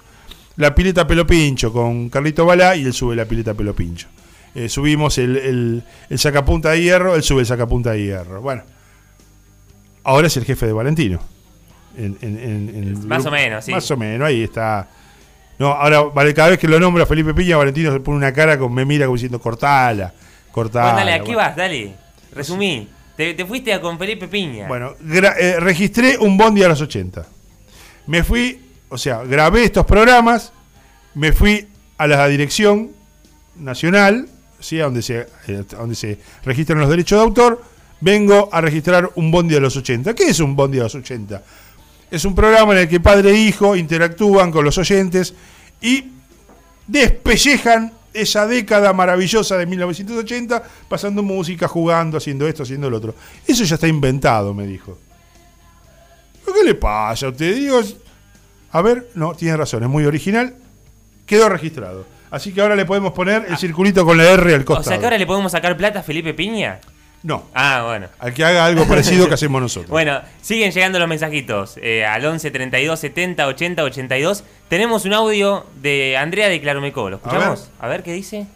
la 0.57 0.75
pileta 0.75 1.07
pelo 1.07 1.25
pincho 1.27 1.73
con 1.73 2.11
Carlito 2.11 2.45
Balá 2.45 2.75
y 2.77 2.85
él 2.85 2.93
sube 2.93 3.15
la 3.17 3.25
pileta 3.27 3.55
pelo 3.55 3.75
pincho. 3.75 4.09
Eh, 4.57 4.69
subimos 4.69 5.17
el, 5.19 5.37
el, 5.37 5.83
el 6.11 6.19
sacapunta 6.19 6.71
de 6.71 6.83
hierro, 6.83 7.15
él 7.15 7.23
sube 7.23 7.41
el 7.43 7.47
sacapunta 7.47 7.93
de 7.93 8.03
hierro. 8.03 8.43
Bueno, 8.43 8.65
ahora 10.05 10.27
es 10.27 10.37
el 10.37 10.45
jefe 10.45 10.67
de 10.67 10.73
Valentino. 10.73 11.19
En- 11.97 12.17
en- 12.23 12.39
en- 12.39 13.09
Más 13.09 13.25
o 13.27 13.31
menos, 13.31 13.65
sí. 13.65 13.73
Más 13.73 13.91
o 13.91 13.97
menos, 13.97 14.27
ahí 14.29 14.43
está. 14.43 14.89
No, 15.59 15.69
ahora, 15.73 16.03
vale, 16.03 16.33
cada 16.33 16.51
vez 16.51 16.59
que 16.59 16.67
lo 16.69 16.81
nombra 16.81 17.05
Felipe 17.05 17.35
Piña, 17.35 17.57
Valentino 17.57 17.93
se 17.93 18.01
pone 18.01 18.17
una 18.17 18.33
cara 18.33 18.59
con 18.59 18.73
me 18.73 18.85
mira 18.85 19.05
como 19.07 19.17
diciendo 19.17 19.41
cortala, 19.41 20.13
cortala. 20.53 20.93
Bueno, 20.93 20.99
dale, 21.07 21.13
aquí 21.13 21.25
Bueno. 21.35 21.39
vas, 21.39 21.57
dale. 21.57 21.93
Resumí. 22.33 22.89
Te, 23.17 23.35
te 23.35 23.45
fuiste 23.45 23.75
a 23.75 23.81
con 23.83 23.99
Felipe 23.99 24.29
Piña. 24.29 24.67
Bueno, 24.69 24.95
eh, 25.13 25.57
registré 25.61 26.17
un 26.17 26.39
bondi 26.39 26.63
a 26.63 26.69
los 26.69 26.81
80. 26.81 27.27
Me 28.07 28.23
fui, 28.25 28.59
o 28.89 28.97
sea, 28.97 29.23
grabé 29.25 29.65
estos 29.65 29.85
programas, 29.85 30.53
me 31.15 31.33
fui 31.33 31.69
a 31.99 32.07
la 32.07 32.27
dirección 32.29 32.93
nacional, 33.57 34.29
¿sí? 34.61 34.81
a 34.81 34.85
donde 34.85 35.03
se, 35.03 35.27
eh, 35.49 35.65
a 35.73 35.77
donde 35.77 35.95
se 35.97 36.19
registran 36.45 36.79
los 36.79 36.89
derechos 36.89 37.19
de 37.19 37.25
autor, 37.25 37.63
vengo 38.01 38.49
a 38.53 38.61
registrar 38.61 39.11
un 39.15 39.31
bondi 39.31 39.57
a 39.57 39.61
los 39.61 39.77
80. 39.77 40.15
¿Qué 40.15 40.25
es 40.25 40.41
un 40.41 40.57
bondi 40.57 40.79
a 40.79 40.85
los 40.85 40.95
80? 40.95 41.43
Es 42.11 42.25
un 42.25 42.35
programa 42.35 42.73
en 42.73 42.81
el 42.81 42.89
que 42.89 43.01
padre 43.01 43.31
e 43.31 43.37
hijo 43.37 43.77
interactúan 43.77 44.51
con 44.51 44.65
los 44.65 44.77
oyentes 44.79 45.35
y 45.81 46.05
despellejan 46.87 47.93
esa 48.13 48.47
década 48.47 48.93
maravillosa 48.93 49.57
de 49.57 49.67
1980, 49.67 50.63
pasando 50.89 51.23
música, 51.23 51.69
jugando, 51.69 52.19
haciendo 52.19 52.49
esto, 52.49 52.65
haciendo 52.65 52.91
lo 52.91 52.97
otro. 52.97 53.15
Eso 53.47 53.63
ya 53.65 53.77
está 53.77 53.87
inventado, 53.87 54.53
me 54.53 54.67
dijo. 54.67 54.99
¿Pero 56.45 56.59
¿Qué 56.59 56.65
le 56.65 56.75
pasa 56.75 57.27
a 57.27 57.29
usted? 57.29 57.55
Digo, 57.55 57.81
a 58.73 58.83
ver, 58.83 59.11
no, 59.15 59.35
tiene 59.35 59.57
razón, 59.57 59.85
es 59.85 59.89
muy 59.89 60.05
original. 60.05 60.55
Quedó 61.27 61.49
registrado. 61.49 62.05
Así 62.31 62.53
que 62.53 62.61
ahora 62.61 62.75
le 62.75 62.85
podemos 62.85 63.13
poner 63.13 63.47
el 63.49 63.57
circulito 63.57 64.05
con 64.05 64.17
la 64.17 64.25
R 64.25 64.55
al 64.55 64.63
o 64.63 64.65
costado. 64.65 64.89
sea 64.89 64.99
que 64.99 65.05
ahora 65.05 65.19
le 65.19 65.27
podemos 65.27 65.53
sacar 65.53 65.77
plata 65.77 66.01
a 66.01 66.03
Felipe 66.03 66.35
Piña. 66.35 66.81
No, 67.23 67.45
Ah, 67.53 67.83
bueno. 67.87 68.09
al 68.19 68.33
que 68.33 68.45
haga 68.45 68.65
algo 68.65 68.87
parecido 68.87 69.29
que 69.29 69.35
hacemos 69.35 69.61
nosotros. 69.61 69.91
Bueno, 69.91 70.21
siguen 70.41 70.73
llegando 70.73 70.99
los 70.99 71.07
mensajitos 71.09 71.77
eh, 71.83 72.05
al 72.07 72.25
11 72.25 72.51
32 72.51 72.99
70 72.99 73.47
80 73.47 73.85
82. 73.85 74.45
Tenemos 74.69 75.05
un 75.05 75.13
audio 75.13 75.67
de 75.83 76.17
Andrea 76.17 76.49
de 76.49 76.61
Claromecó. 76.61 77.11
¿Lo 77.11 77.17
escuchamos? 77.17 77.69
A 77.79 77.89
ver, 77.89 78.03
qué 78.03 78.13
dice. 78.15 78.47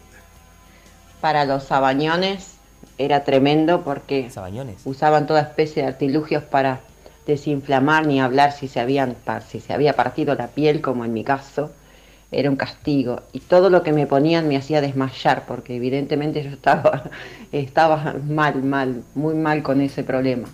Para 1.21 1.45
los 1.45 1.63
sabañones 1.65 2.53
era 2.97 3.23
tremendo 3.23 3.83
porque 3.83 4.29
Sabañones. 4.29 4.77
usaban 4.85 5.27
toda 5.27 5.41
especie 5.41 5.83
de 5.83 5.89
artilugios 5.89 6.43
para 6.43 6.79
desinflamar 7.27 8.05
ni 8.07 8.21
hablar 8.21 8.51
si 8.51 8.67
se, 8.67 8.79
habían, 8.79 9.15
si 9.47 9.59
se 9.59 9.73
había 9.73 9.93
partido 9.95 10.35
la 10.35 10.47
piel, 10.47 10.81
como 10.81 11.03
en 11.05 11.13
mi 11.13 11.23
caso. 11.23 11.71
Era 12.35 12.49
un 12.49 12.55
castigo. 12.55 13.21
Y 13.33 13.39
todo 13.39 13.69
lo 13.69 13.81
que 13.81 13.93
me 13.93 14.07
ponían 14.07 14.47
me 14.47 14.57
hacía 14.57 14.81
desmayar, 14.81 15.45
porque 15.47 15.75
evidentemente 15.75 16.43
yo 16.43 16.49
estaba, 16.49 17.03
estaba 17.51 18.15
mal, 18.27 18.61
mal, 18.63 19.03
muy 19.15 19.35
mal 19.35 19.63
con 19.63 19.81
ese 19.81 20.03
problema. 20.03 20.47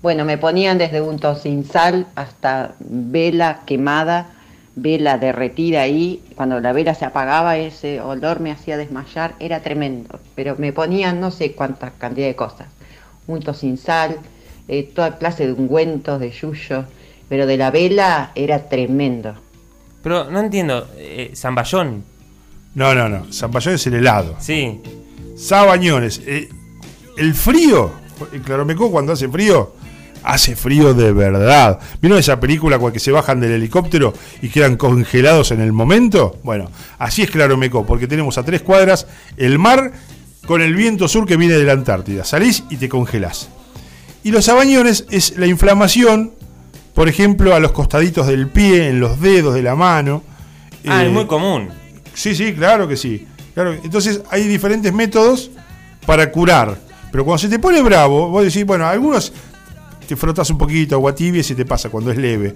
Bueno, 0.00 0.24
me 0.24 0.36
ponían 0.36 0.78
desde 0.78 1.00
un 1.00 1.18
sin 1.40 1.64
sal 1.64 2.06
hasta 2.14 2.74
vela 2.78 3.62
quemada, 3.64 4.26
vela 4.76 5.18
derretida 5.18 5.80
ahí, 5.80 6.22
cuando 6.36 6.60
la 6.60 6.72
vela 6.72 6.94
se 6.94 7.06
apagaba 7.06 7.56
ese 7.56 8.00
olor 8.00 8.40
me 8.40 8.50
hacía 8.50 8.76
desmayar, 8.76 9.34
era 9.40 9.60
tremendo, 9.60 10.20
pero 10.34 10.56
me 10.58 10.72
ponían 10.72 11.20
no 11.20 11.30
sé 11.30 11.52
cuántas 11.52 11.92
cantidad 11.92 12.26
de 12.26 12.36
cosas, 12.36 12.66
untos 13.26 13.58
sin 13.58 13.78
sal, 13.78 14.18
eh, 14.68 14.82
toda 14.82 15.16
clase 15.16 15.46
de 15.46 15.52
ungüentos, 15.52 16.20
de 16.20 16.30
yuyos, 16.30 16.84
pero 17.28 17.46
de 17.46 17.56
la 17.56 17.70
vela 17.70 18.32
era 18.34 18.68
tremendo. 18.68 19.43
Pero 20.04 20.30
no 20.30 20.38
entiendo, 20.38 20.86
eh, 20.96 21.32
Zamballón. 21.34 22.04
No, 22.74 22.94
no, 22.94 23.08
no. 23.08 23.32
Zamballón 23.32 23.74
es 23.74 23.86
el 23.88 23.94
helado. 23.94 24.36
Sí. 24.38 24.80
Sabañones. 25.36 26.20
eh, 26.24 26.48
el 27.16 27.34
frío, 27.34 27.92
el 28.32 28.42
Claromecó 28.42 28.90
cuando 28.90 29.12
hace 29.12 29.28
frío, 29.28 29.74
hace 30.22 30.56
frío 30.56 30.94
de 30.94 31.12
verdad. 31.12 31.78
¿Vieron 32.00 32.18
esa 32.18 32.38
película 32.40 32.78
con 32.78 32.92
que 32.92 32.98
se 32.98 33.12
bajan 33.12 33.40
del 33.40 33.52
helicóptero 33.52 34.12
y 34.42 34.48
quedan 34.48 34.76
congelados 34.76 35.50
en 35.52 35.60
el 35.60 35.72
momento? 35.72 36.38
Bueno, 36.42 36.70
así 36.98 37.22
es 37.22 37.30
Claromecó, 37.30 37.86
porque 37.86 38.06
tenemos 38.06 38.36
a 38.38 38.44
tres 38.44 38.62
cuadras 38.62 39.06
el 39.36 39.58
mar 39.58 39.92
con 40.46 40.60
el 40.60 40.74
viento 40.74 41.08
sur 41.08 41.26
que 41.26 41.36
viene 41.36 41.54
de 41.54 41.64
la 41.64 41.72
Antártida. 41.72 42.24
Salís 42.24 42.64
y 42.68 42.76
te 42.76 42.88
congelás. 42.88 43.48
Y 44.22 44.30
los 44.30 44.44
sabañones 44.46 45.06
es 45.10 45.36
la 45.36 45.46
inflamación, 45.46 46.32
por 46.94 47.08
ejemplo, 47.08 47.54
a 47.54 47.60
los 47.60 47.72
costaditos 47.72 48.26
del 48.26 48.48
pie, 48.48 48.88
en 48.88 49.00
los 49.00 49.20
dedos 49.20 49.54
de 49.54 49.62
la 49.62 49.74
mano. 49.74 50.22
Ah, 50.86 51.02
Eh, 51.02 51.06
es 51.06 51.12
muy 51.12 51.26
común. 51.26 51.68
Sí, 52.14 52.34
sí, 52.34 52.52
claro 52.54 52.86
que 52.86 52.96
sí. 52.96 53.26
Claro, 53.54 53.72
entonces 53.72 54.22
hay 54.30 54.46
diferentes 54.48 54.92
métodos 54.92 55.50
para 56.06 56.30
curar. 56.30 56.78
Pero 57.10 57.24
cuando 57.24 57.38
se 57.38 57.48
te 57.48 57.58
pone 57.58 57.80
bravo, 57.82 58.28
vos 58.28 58.44
decís, 58.44 58.64
bueno, 58.66 58.86
algunos 58.86 59.32
te 60.08 60.16
frotas 60.16 60.50
un 60.50 60.58
poquito, 60.58 60.94
agua 60.96 61.14
tibia 61.14 61.40
y 61.40 61.44
se 61.44 61.54
te 61.54 61.64
pasa 61.64 61.88
cuando 61.88 62.10
es 62.10 62.18
leve. 62.18 62.54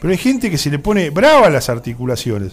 Pero 0.00 0.10
hay 0.12 0.18
gente 0.18 0.50
que 0.50 0.56
se 0.58 0.70
le 0.70 0.78
pone 0.78 1.10
brava 1.10 1.46
a 1.46 1.50
las 1.50 1.68
articulaciones. 1.68 2.52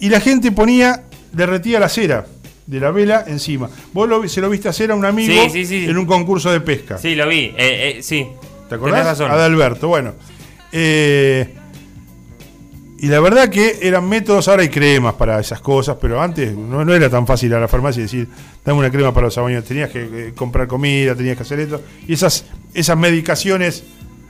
Y 0.00 0.08
la 0.10 0.20
gente 0.20 0.52
ponía, 0.52 1.04
derretía 1.32 1.80
la 1.80 1.88
cera 1.88 2.26
de 2.66 2.80
la 2.80 2.90
vela 2.90 3.24
encima. 3.26 3.68
Vos 3.94 4.08
lo- 4.08 4.28
se 4.28 4.40
lo 4.42 4.50
viste 4.50 4.68
hacer 4.68 4.90
a 4.90 4.94
un 4.94 5.04
amigo 5.06 5.32
Sí, 5.44 5.50
sí, 5.50 5.66
sí. 5.66 5.84
en 5.88 5.96
un 5.96 6.04
concurso 6.06 6.50
de 6.52 6.60
pesca. 6.60 6.98
Sí, 6.98 7.14
lo 7.14 7.26
vi. 7.26 7.46
Eh, 7.46 7.54
eh, 7.56 7.98
sí. 8.02 8.26
¿Te 8.68 8.74
acordás? 8.74 9.00
Tenés 9.00 9.18
razón. 9.18 9.30
Adalberto, 9.30 9.88
bueno. 9.88 10.14
Eh, 10.72 11.54
y 13.00 13.06
la 13.06 13.20
verdad 13.20 13.48
que 13.48 13.78
eran 13.80 14.08
métodos, 14.08 14.48
ahora 14.48 14.62
hay 14.62 14.68
cremas 14.68 15.14
para 15.14 15.38
esas 15.38 15.60
cosas, 15.60 15.96
pero 16.00 16.20
antes 16.20 16.56
no, 16.56 16.84
no 16.84 16.92
era 16.92 17.08
tan 17.08 17.26
fácil 17.26 17.54
a 17.54 17.60
la 17.60 17.68
farmacia 17.68 18.02
decir, 18.02 18.26
dame 18.64 18.80
una 18.80 18.90
crema 18.90 19.14
para 19.14 19.26
los 19.26 19.34
sabañones. 19.34 19.64
Tenías 19.64 19.90
que 19.90 20.02
eh, 20.02 20.32
comprar 20.34 20.66
comida, 20.66 21.14
tenías 21.14 21.36
que 21.36 21.44
hacer 21.44 21.60
esto. 21.60 21.80
Y 22.08 22.14
esas, 22.14 22.44
esas 22.74 22.98
medicaciones 22.98 23.84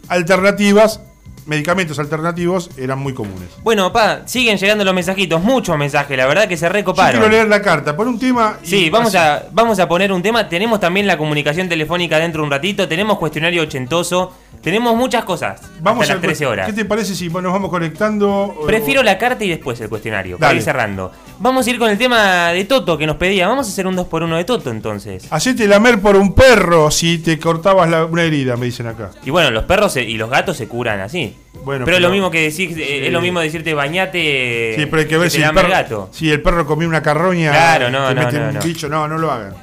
alternativas, 0.09 1.01
medicamentos 1.49 1.99
alternativos, 1.99 2.71
eran 2.77 2.99
muy 2.99 3.15
comunes. 3.15 3.49
Bueno, 3.63 3.93
pa, 3.93 4.21
siguen 4.27 4.59
llegando 4.59 4.85
los 4.85 4.95
mensajitos, 4.95 5.43
muchos 5.43 5.77
mensajes, 5.77 6.17
la 6.17 6.27
verdad 6.27 6.47
que 6.47 6.57
se 6.57 6.67
Yo 6.67 6.73
recoparon. 6.73 7.13
quiero 7.21 7.29
leer 7.29 7.49
la 7.49 7.61
carta, 7.63 7.97
pon 7.97 8.07
un 8.09 8.19
tema. 8.19 8.59
Sí, 8.63 8.91
vamos 8.91 9.15
así. 9.15 9.17
a, 9.17 9.47
vamos 9.51 9.79
a 9.81 9.89
poner 9.89 10.13
un 10.13 10.23
tema. 10.23 10.49
Tenemos 10.49 10.79
también 10.79 11.07
la 11.07 11.17
comunicación 11.19 11.69
telefónica 11.69 12.19
dentro 12.19 12.43
de 12.43 12.47
un 12.47 12.51
ratito. 12.53 12.87
Tenemos 12.87 13.19
cuestionario 13.19 13.63
ochentoso. 13.63 14.33
Tenemos 14.63 14.95
muchas 14.97 15.25
cosas. 15.25 15.61
Vamos 15.81 16.03
hasta 16.03 16.13
a 16.15 16.17
las 16.17 16.23
13 16.23 16.47
horas. 16.47 16.67
¿Qué 16.67 16.73
te 16.73 16.85
parece 16.85 17.15
si 17.15 17.29
nos 17.29 17.43
vamos 17.53 17.71
conectando? 17.71 18.29
o- 18.31 18.67
Prefiero 18.67 19.03
la 19.03 19.17
carta 19.17 19.45
y 19.45 19.49
después 19.49 19.81
el 19.81 19.89
cuestionario, 19.89 20.37
para 20.37 20.49
Dale. 20.49 20.59
ir 20.59 20.65
cerrando. 20.65 21.13
Vamos 21.41 21.65
a 21.67 21.71
ir 21.71 21.79
con 21.79 21.89
el 21.89 21.97
tema 21.97 22.49
de 22.49 22.65
Toto 22.65 22.99
que 22.99 23.07
nos 23.07 23.17
pedía. 23.17 23.47
Vamos 23.47 23.69
a 23.69 23.71
hacer 23.71 23.87
un 23.87 23.95
2x1 23.97 24.37
de 24.37 24.45
Toto 24.45 24.71
entonces. 24.71 25.25
Hacete 25.31 25.69
lamer 25.69 26.01
por 26.01 26.17
un 26.17 26.35
perro 26.35 26.91
si 26.91 27.19
te 27.19 27.39
cortabas 27.39 27.89
la- 27.89 28.05
una 28.07 28.25
herida, 28.25 28.57
me 28.57 28.67
dicen 28.67 28.89
acá. 28.89 29.13
Y 29.25 29.31
bueno, 29.31 29.53
los 29.53 29.63
perros 29.65 29.93
se- 29.93 30.03
y 30.03 30.17
los 30.17 30.29
gatos 30.29 30.57
se 30.57 30.67
curan 30.67 30.99
así. 31.01 31.37
Bueno, 31.65 31.85
pero, 31.85 31.97
es 31.99 32.03
lo 32.03 32.09
pero- 32.09 32.13
mismo 32.15 32.31
que 32.33 32.43
decir, 32.43 32.75
Sí. 32.75 32.83
es 32.83 33.13
lo 33.13 33.21
mismo 33.21 33.39
decirte 33.39 33.73
bañate. 33.73 34.75
Sí, 34.77 34.87
pero 34.87 35.03
hay 35.03 35.07
que 35.09 35.17
ver 35.19 35.31
si 35.31 35.41
el, 35.41 35.51
perro, 35.53 35.69
gato. 35.69 36.09
si 36.13 36.29
el 36.31 36.43
perro 36.43 36.67
comió 36.67 36.89
una 36.89 37.03
carroña. 37.03 37.53
Claro, 37.53 37.91
no, 37.91 38.09
te 38.09 38.15
no, 38.17 38.21
meten 38.25 38.41
no, 38.43 38.49
un 38.49 38.55
no. 38.55 38.61
bicho. 38.61 38.89
No, 38.89 39.07
no 39.07 39.17
lo 39.19 39.31
hagan. 39.31 39.55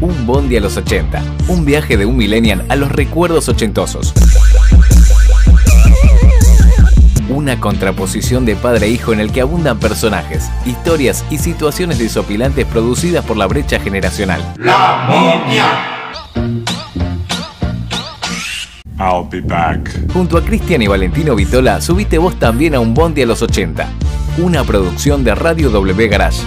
Un 0.00 0.26
Bondi 0.26 0.56
a 0.56 0.60
los 0.60 0.76
80. 0.76 1.22
Un 1.48 1.66
viaje 1.66 1.98
de 1.98 2.06
un 2.06 2.16
millennial 2.16 2.64
a 2.70 2.76
los 2.76 2.90
recuerdos 2.90 3.48
ochentosos. 3.50 4.14
Una 7.38 7.60
contraposición 7.60 8.44
de 8.44 8.56
padre 8.56 8.86
e 8.86 8.90
hijo 8.90 9.12
en 9.12 9.20
el 9.20 9.30
que 9.30 9.40
abundan 9.40 9.78
personajes, 9.78 10.50
historias 10.66 11.24
y 11.30 11.38
situaciones 11.38 11.96
desopilantes 11.96 12.66
producidas 12.66 13.24
por 13.24 13.36
la 13.36 13.46
brecha 13.46 13.78
generacional. 13.78 14.42
La 14.56 15.06
momia. 15.08 15.64
I'll 18.98 19.24
be 19.30 19.40
back. 19.40 20.12
Junto 20.12 20.36
a 20.36 20.44
Cristian 20.44 20.82
y 20.82 20.88
Valentino 20.88 21.36
Vitola, 21.36 21.80
subiste 21.80 22.18
vos 22.18 22.36
también 22.40 22.74
a 22.74 22.80
un 22.80 22.92
Bondi 22.92 23.22
a 23.22 23.26
los 23.26 23.40
80. 23.40 23.88
Una 24.38 24.64
producción 24.64 25.22
de 25.22 25.36
Radio 25.36 25.70
W 25.70 26.08
Garage. 26.08 26.42